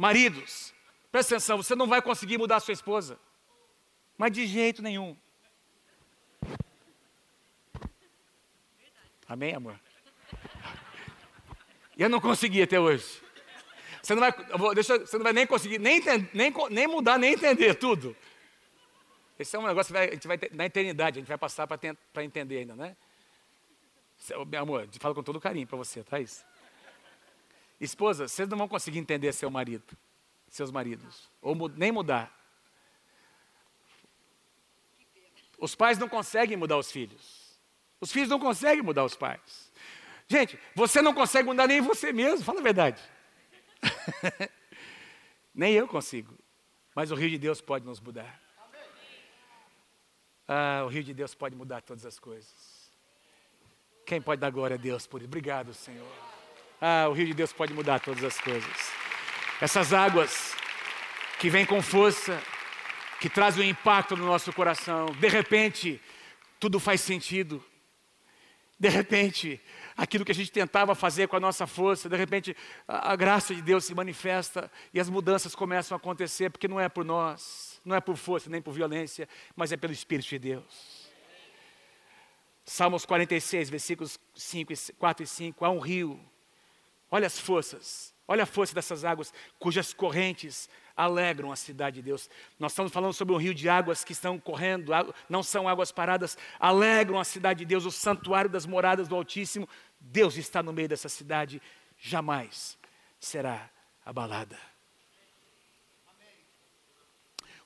[0.00, 0.72] Maridos,
[1.10, 3.18] Presta atenção, você não vai conseguir mudar a sua esposa.
[4.16, 5.16] Mas de jeito nenhum.
[9.26, 9.78] Amém, amor?
[11.96, 13.20] E eu não consegui até hoje.
[14.02, 14.32] Você não vai,
[14.74, 16.00] deixa, você não vai nem conseguir, nem,
[16.32, 18.16] nem, nem mudar, nem entender tudo.
[19.38, 21.66] Esse é um negócio que vai, a gente vai na eternidade, a gente vai passar
[21.66, 22.96] para entender ainda, né?
[24.46, 26.44] Meu amor, falo com todo carinho para você, tá isso?
[27.80, 29.96] Esposa, vocês não vão conseguir entender seu marido
[30.50, 32.36] seus maridos, ou nem mudar.
[35.58, 37.56] Os pais não conseguem mudar os filhos.
[38.00, 39.70] Os filhos não conseguem mudar os pais.
[40.26, 43.02] Gente, você não consegue mudar nem você mesmo, fala a verdade.
[45.54, 46.36] nem eu consigo.
[46.94, 48.40] Mas o rio de Deus pode nos mudar.
[50.48, 52.90] Ah, o rio de Deus pode mudar todas as coisas.
[54.04, 55.28] Quem pode dar glória a Deus por isso?
[55.28, 56.39] Obrigado, Senhor.
[56.80, 58.92] Ah, o rio de Deus pode mudar todas as coisas.
[59.60, 60.54] Essas águas
[61.38, 62.40] que vêm com força,
[63.20, 65.06] que trazem um impacto no nosso coração.
[65.18, 66.00] De repente,
[66.58, 67.62] tudo faz sentido.
[68.78, 69.60] De repente,
[69.94, 72.56] aquilo que a gente tentava fazer com a nossa força, de repente,
[72.88, 76.88] a, graça de Deus se manifesta e as mudanças começam a acontecer, porque não é
[76.88, 81.10] por nós, não é por força nem por violência, mas é pelo Espírito de Deus.
[82.64, 85.62] Salmos 46, versículos 5, 4 e 5.
[85.62, 86.18] Há um rio,
[87.10, 92.30] olha as forças, Olha a força dessas águas, cujas correntes alegram a cidade de Deus.
[92.60, 94.92] Nós estamos falando sobre um rio de águas que estão correndo,
[95.28, 99.68] não são águas paradas, alegram a cidade de Deus, o santuário das moradas do Altíssimo.
[99.98, 101.60] Deus está no meio dessa cidade,
[101.98, 102.78] jamais
[103.18, 103.68] será
[104.06, 104.56] abalada.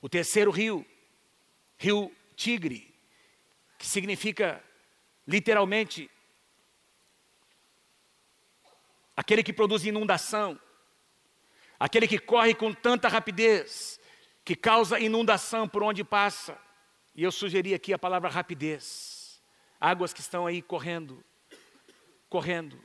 [0.01, 0.83] O terceiro rio,
[1.77, 2.91] rio Tigre,
[3.77, 4.63] que significa
[5.27, 6.09] literalmente
[9.15, 10.59] aquele que produz inundação,
[11.79, 13.99] aquele que corre com tanta rapidez,
[14.43, 16.57] que causa inundação por onde passa.
[17.15, 19.41] E eu sugeri aqui a palavra rapidez.
[19.79, 21.23] Águas que estão aí correndo,
[22.29, 22.79] correndo.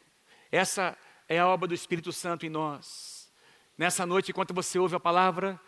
[0.53, 0.97] Essa
[1.29, 3.31] é a obra do Espírito Santo em nós.
[3.77, 5.61] Nessa noite, enquanto você ouve a palavra,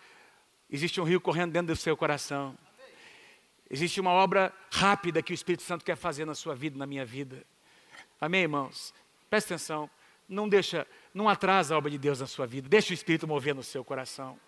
[0.70, 2.56] existe um rio correndo dentro do seu coração.
[3.70, 7.06] Existe uma obra rápida que o Espírito Santo quer fazer na sua vida, na minha
[7.06, 7.44] vida.
[8.20, 8.92] Amém, irmãos?
[9.30, 9.90] Presta atenção
[10.28, 12.68] não deixa, não atrasa a obra de Deus na sua vida.
[12.68, 14.38] Deixa o Espírito mover no seu coração.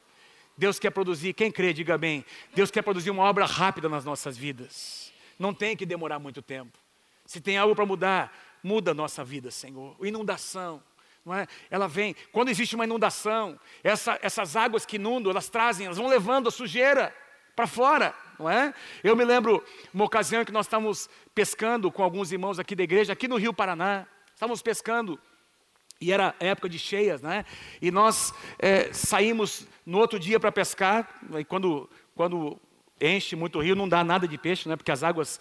[0.56, 2.24] Deus quer produzir, quem crê, diga bem.
[2.54, 5.12] Deus quer produzir uma obra rápida nas nossas vidas.
[5.38, 6.78] Não tem que demorar muito tempo.
[7.26, 9.96] Se tem algo para mudar, muda a nossa vida, Senhor.
[10.00, 10.82] Inundação,
[11.24, 11.46] não é?
[11.70, 12.14] Ela vem.
[12.30, 16.52] Quando existe uma inundação, essa, essas águas que inundam, elas trazem, elas vão levando a
[16.52, 17.14] sujeira
[17.56, 18.74] para fora, não é?
[19.02, 23.12] Eu me lembro uma ocasião que nós estávamos pescando com alguns irmãos aqui da igreja,
[23.12, 24.06] aqui no Rio Paraná.
[24.34, 25.18] Estávamos pescando
[26.04, 27.46] e era época de cheias, né?
[27.80, 32.58] E nós é, saímos no outro dia para pescar, e quando, quando
[33.00, 34.76] enche muito o rio, não dá nada de peixe, né?
[34.76, 35.40] Porque as águas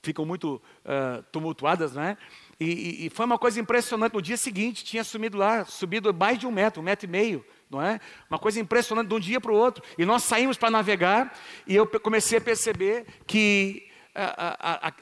[0.00, 2.16] ficam muito uh, tumultuadas, né?
[2.60, 4.12] E, e, e, foi uma coisa impressionante.
[4.12, 7.44] No dia seguinte, tinha sumido lá, subido mais de um metro, um metro e meio,
[7.68, 7.98] não é?
[8.30, 9.82] Uma coisa impressionante de um dia para o outro.
[9.98, 14.94] E nós saímos para navegar, e eu comecei a perceber que a, a,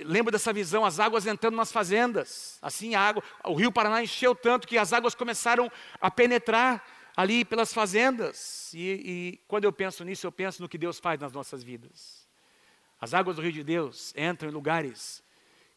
[0.00, 2.58] lembro dessa visão, as águas entrando nas fazendas.
[2.62, 5.70] Assim, a água, o rio Paraná encheu tanto que as águas começaram
[6.00, 6.84] a penetrar
[7.16, 8.72] ali pelas fazendas.
[8.74, 12.26] E, e quando eu penso nisso, eu penso no que Deus faz nas nossas vidas.
[13.00, 15.22] As águas do rio de Deus entram em lugares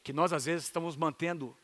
[0.04, 1.56] que nós às vezes estamos mantendo,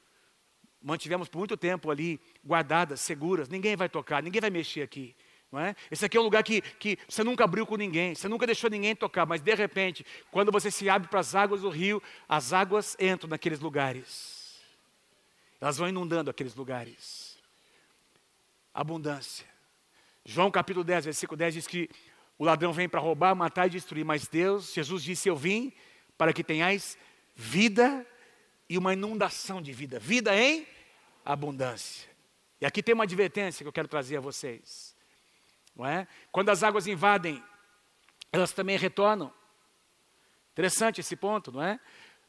[0.81, 3.49] mantivemos por muito tempo ali guardadas, seguras.
[3.49, 5.15] Ninguém vai tocar, ninguém vai mexer aqui.
[5.55, 5.73] Não é?
[5.89, 8.69] Esse aqui é um lugar que, que você nunca abriu com ninguém, você nunca deixou
[8.69, 12.51] ninguém tocar, mas de repente, quando você se abre para as águas do rio, as
[12.51, 14.59] águas entram naqueles lugares.
[15.61, 17.37] Elas vão inundando aqueles lugares.
[18.73, 19.45] Abundância.
[20.25, 21.89] João capítulo 10, versículo 10 diz que
[22.37, 25.71] o ladrão vem para roubar, matar e destruir, mas Deus, Jesus disse: Eu vim
[26.17, 26.97] para que tenhais
[27.33, 28.05] vida
[28.67, 29.99] e uma inundação de vida.
[29.99, 30.67] Vida em
[31.23, 32.09] abundância.
[32.59, 34.94] E aqui tem uma advertência que eu quero trazer a vocês.
[35.75, 36.07] Não é?
[36.31, 37.43] Quando as águas invadem,
[38.31, 39.33] elas também retornam.
[40.53, 41.79] Interessante esse ponto, não é?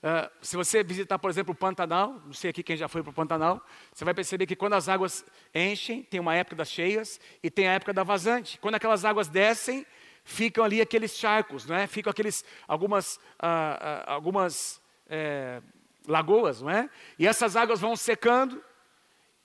[0.03, 3.11] Uh, se você visitar, por exemplo, o Pantanal, não sei aqui quem já foi para
[3.11, 5.25] o Pantanal, você vai perceber que quando as águas
[5.55, 8.59] enchem, tem uma época das cheias e tem a época da vazante.
[8.59, 9.87] Quando aquelas águas descem,
[10.23, 11.87] ficam ali aqueles charcos, não é?
[11.87, 15.63] Ficam aqueles, algumas, uh, uh, algumas é,
[16.07, 16.91] lagoas, não é?
[17.19, 18.63] E essas águas vão secando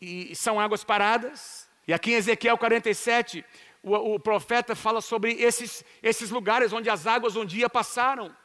[0.02, 1.70] e são águas paradas.
[1.88, 3.45] E aqui em Ezequiel 47,
[3.84, 8.36] o, o profeta fala sobre esses, esses lugares onde as águas um dia passaram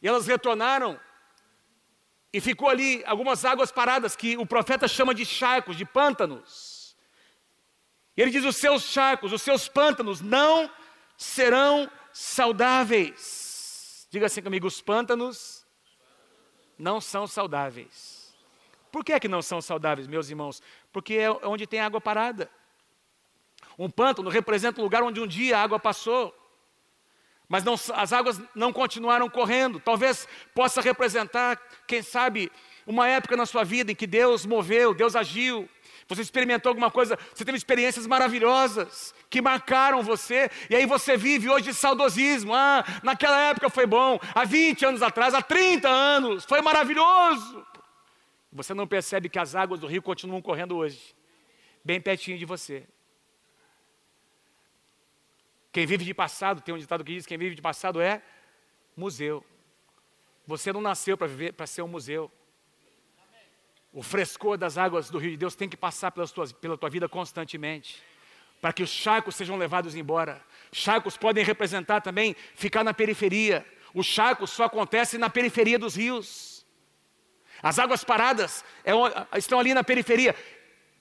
[0.00, 0.98] e elas retornaram
[2.32, 6.96] e ficou ali algumas águas paradas que o profeta chama de charcos, de pântanos.
[8.16, 10.70] E ele diz: os seus charcos, os seus pântanos não
[11.16, 14.06] serão saudáveis.
[14.10, 15.66] Diga assim comigo: os pântanos
[16.78, 18.36] não são saudáveis.
[18.92, 20.62] Por que, é que não são saudáveis, meus irmãos?
[20.92, 22.50] Porque é onde tem água parada.
[23.78, 26.34] Um pântano representa um lugar onde um dia a água passou
[27.48, 29.80] mas não, as águas não continuaram correndo.
[29.80, 31.56] Talvez possa representar,
[31.86, 32.52] quem sabe,
[32.86, 35.68] uma época na sua vida em que Deus moveu, Deus agiu,
[36.06, 41.48] você experimentou alguma coisa, você teve experiências maravilhosas que marcaram você, e aí você vive
[41.48, 42.54] hoje de saudosismo.
[42.54, 47.66] Ah, naquela época foi bom, há 20 anos atrás, há 30 anos, foi maravilhoso.
[48.52, 51.14] Você não percebe que as águas do rio continuam correndo hoje,
[51.84, 52.86] bem pertinho de você.
[55.78, 58.20] Quem vive de passado, tem um ditado que diz: quem vive de passado é
[58.96, 59.44] museu.
[60.44, 62.28] Você não nasceu para viver para ser um museu.
[63.92, 66.90] O frescor das águas do rio de Deus tem que passar pelas tuas, pela tua
[66.90, 68.02] vida constantemente,
[68.60, 70.44] para que os charcos sejam levados embora.
[70.72, 73.64] Charcos podem representar também ficar na periferia.
[73.94, 76.66] Os charcos só acontecem na periferia dos rios.
[77.62, 78.90] As águas paradas é,
[79.38, 80.34] estão ali na periferia.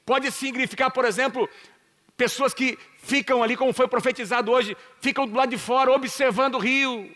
[0.05, 1.49] Pode significar, por exemplo,
[2.17, 6.59] Pessoas que ficam ali, como foi profetizado hoje, ficam do lado de fora observando o
[6.59, 7.15] rio.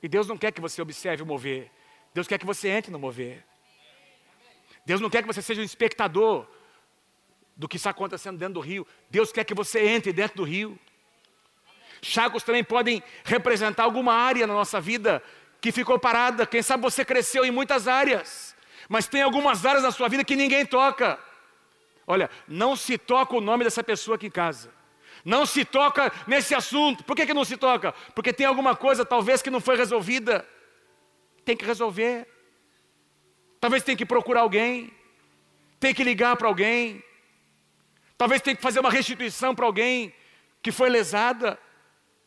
[0.00, 1.70] E Deus não quer que você observe o mover.
[2.14, 3.44] Deus quer que você entre no mover.
[4.86, 6.46] Deus não quer que você seja um espectador
[7.56, 8.86] do que está acontecendo dentro do rio.
[9.10, 10.78] Deus quer que você entre dentro do rio.
[12.00, 15.22] Chacos também podem representar alguma área na nossa vida
[15.60, 16.46] que ficou parada.
[16.46, 18.56] Quem sabe você cresceu em muitas áreas,
[18.88, 21.18] mas tem algumas áreas na sua vida que ninguém toca.
[22.10, 24.68] Olha, não se toca o nome dessa pessoa aqui em casa.
[25.24, 27.04] Não se toca nesse assunto.
[27.04, 27.92] Por que, que não se toca?
[28.16, 30.44] Porque tem alguma coisa, talvez, que não foi resolvida.
[31.44, 32.26] Tem que resolver.
[33.60, 34.92] Talvez tenha que procurar alguém.
[35.78, 37.00] Tem que ligar para alguém.
[38.18, 40.12] Talvez tenha que fazer uma restituição para alguém
[40.60, 41.56] que foi lesada.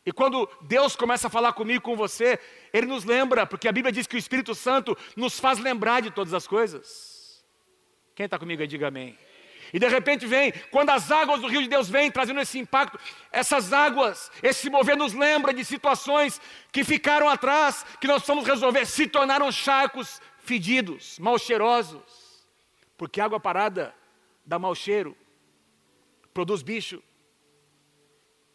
[0.06, 2.38] E quando Deus começa a falar comigo, com você,
[2.72, 6.10] Ele nos lembra, porque a Bíblia diz que o Espírito Santo nos faz lembrar de
[6.10, 7.44] todas as coisas.
[8.14, 9.18] Quem está comigo aí, diga amém.
[9.74, 12.96] E de repente vem, quando as águas do rio de Deus vêm trazendo esse impacto,
[13.32, 18.86] essas águas, esse mover nos lembra de situações que ficaram atrás, que nós precisamos resolver,
[18.86, 22.46] se tornaram charcos fedidos, mal cheirosos.
[22.96, 23.92] Porque água parada
[24.46, 25.16] dá mau cheiro,
[26.32, 27.02] produz bicho.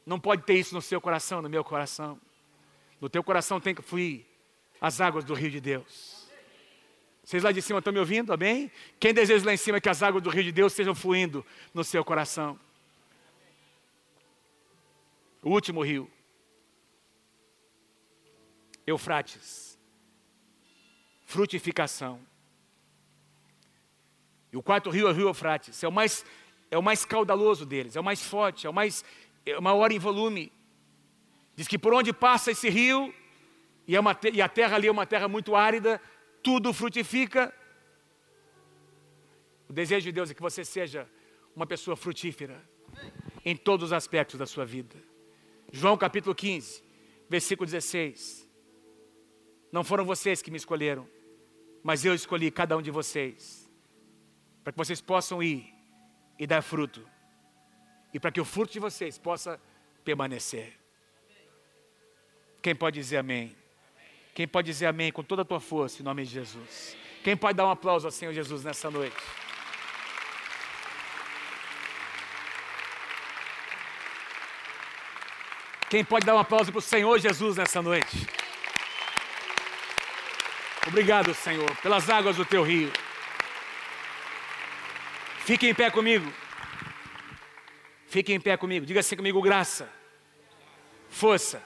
[0.06, 2.18] Não pode ter isso no seu coração, no meu coração.
[3.02, 4.26] No teu coração tem que fluir
[4.80, 6.19] as águas do rio de Deus.
[7.30, 8.34] Vocês lá de cima estão me ouvindo?
[8.34, 8.72] Amém?
[9.00, 11.84] Quem deseja lá em cima que as águas do rio de Deus estejam fluindo no
[11.84, 12.60] seu coração?
[15.44, 16.10] O último rio.
[18.88, 19.78] Eufrates.
[21.24, 22.20] Frutificação.
[24.52, 25.84] E o quarto rio é o rio Eufrates.
[25.84, 26.26] É o mais,
[26.72, 29.06] é o mais caudaloso deles, é o mais forte, é o mais
[29.46, 30.52] é o maior em volume.
[31.56, 33.14] Diz que por onde passa esse rio,
[33.88, 36.02] e, é uma, e a terra ali é uma terra muito árida,
[36.42, 37.54] tudo frutifica.
[39.68, 41.08] O desejo de Deus é que você seja
[41.56, 42.62] uma pessoa frutífera
[43.46, 44.96] em todos os aspectos da sua vida.
[45.72, 46.84] João capítulo 15,
[47.30, 48.48] versículo 16.
[49.72, 51.08] Não foram vocês que me escolheram,
[51.84, 53.70] mas eu escolhi cada um de vocês,
[54.64, 55.72] para que vocês possam ir
[56.38, 57.08] e dar fruto,
[58.14, 59.62] e para que o fruto de vocês possa
[60.04, 60.78] permanecer.
[62.62, 63.56] Quem pode dizer amém?
[64.40, 66.96] Quem pode dizer amém com toda a tua força em nome de Jesus?
[67.26, 69.18] Quem pode dar um aplauso ao Senhor Jesus nessa noite?
[75.90, 78.16] Quem pode dar um aplauso para o Senhor Jesus nessa noite?
[80.88, 82.90] Obrigado, Senhor, pelas águas do teu rio.
[85.40, 86.34] Fique em pé comigo.
[88.08, 88.86] Fique em pé comigo.
[88.86, 89.92] Diga assim comigo: graça,
[91.10, 91.62] força,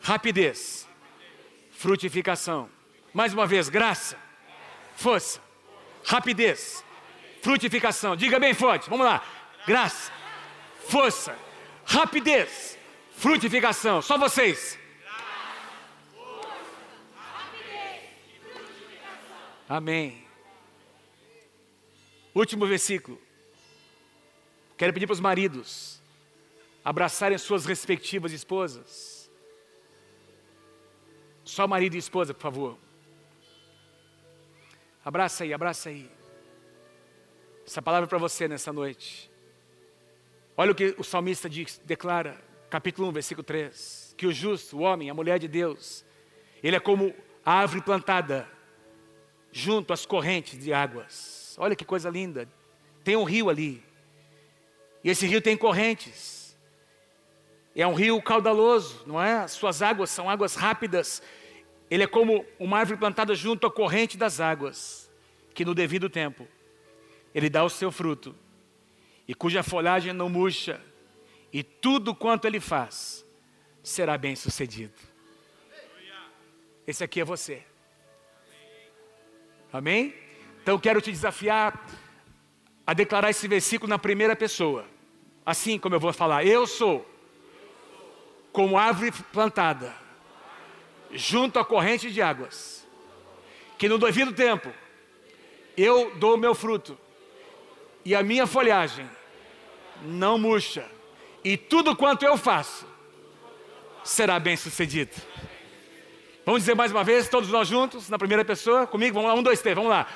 [0.00, 0.87] rapidez,
[1.78, 2.68] frutificação.
[3.14, 4.18] Mais uma vez, graça,
[4.96, 5.40] força,
[6.04, 6.84] rapidez,
[7.40, 8.16] frutificação.
[8.16, 8.90] Diga bem forte.
[8.90, 9.24] Vamos lá.
[9.64, 10.12] Graça,
[10.88, 11.38] força,
[11.84, 12.76] rapidez,
[13.12, 14.02] frutificação.
[14.02, 14.76] Só vocês.
[19.68, 20.26] Amém.
[22.34, 23.20] Último versículo.
[24.76, 26.02] Quero pedir para os maridos
[26.84, 29.17] abraçarem suas respectivas esposas.
[31.48, 32.78] Só marido e esposa, por favor.
[35.02, 36.06] Abraça aí, abraça aí.
[37.66, 39.30] Essa palavra é para você nessa noite.
[40.54, 42.38] Olha o que o salmista diz, declara,
[42.68, 46.04] capítulo 1, versículo 3: que o justo, o homem, a mulher de Deus,
[46.62, 48.46] ele é como a árvore plantada
[49.50, 51.56] junto às correntes de águas.
[51.58, 52.46] Olha que coisa linda.
[53.02, 53.82] Tem um rio ali.
[55.02, 56.47] E esse rio tem correntes.
[57.80, 59.46] É um rio caudaloso, não é?
[59.46, 61.22] Suas águas são águas rápidas.
[61.88, 65.08] Ele é como uma árvore plantada junto à corrente das águas,
[65.54, 66.48] que no devido tempo
[67.32, 68.34] ele dá o seu fruto,
[69.28, 70.80] e cuja folhagem não murcha,
[71.52, 73.24] e tudo quanto ele faz
[73.80, 74.98] será bem sucedido.
[76.84, 77.62] Esse aqui é você.
[79.72, 80.14] Amém?
[80.62, 81.86] Então quero te desafiar
[82.84, 84.84] a declarar esse versículo na primeira pessoa.
[85.46, 87.06] Assim como eu vou falar, eu sou
[88.58, 89.94] como árvore plantada
[91.12, 92.84] junto à corrente de águas,
[93.78, 94.68] que no devido tempo
[95.76, 96.98] eu dou meu fruto
[98.04, 99.08] e a minha folhagem
[100.02, 100.84] não murcha,
[101.44, 102.84] e tudo quanto eu faço
[104.02, 105.14] será bem sucedido.
[106.44, 109.14] Vamos dizer mais uma vez, todos nós juntos, na primeira pessoa, comigo?
[109.14, 110.08] Vamos lá, um, dois, três, vamos lá.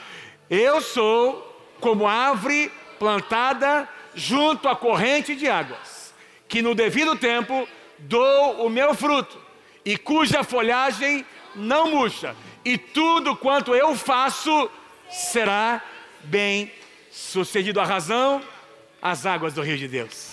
[0.50, 6.12] Eu sou como árvore plantada junto à corrente de águas,
[6.48, 7.68] que no devido tempo
[8.02, 9.40] dou o meu fruto,
[9.84, 11.24] e cuja folhagem
[11.54, 14.70] não murcha, e tudo quanto eu faço
[15.10, 15.82] será
[16.24, 16.72] bem
[17.10, 17.80] sucedido.
[17.80, 18.42] A razão,
[19.00, 20.32] as águas do rio de Deus.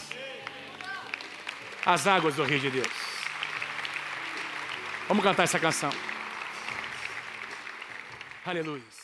[1.85, 2.87] As águas do rio de Deus.
[5.07, 5.91] Vamos cantar essa canção.
[8.45, 8.98] Aleluia.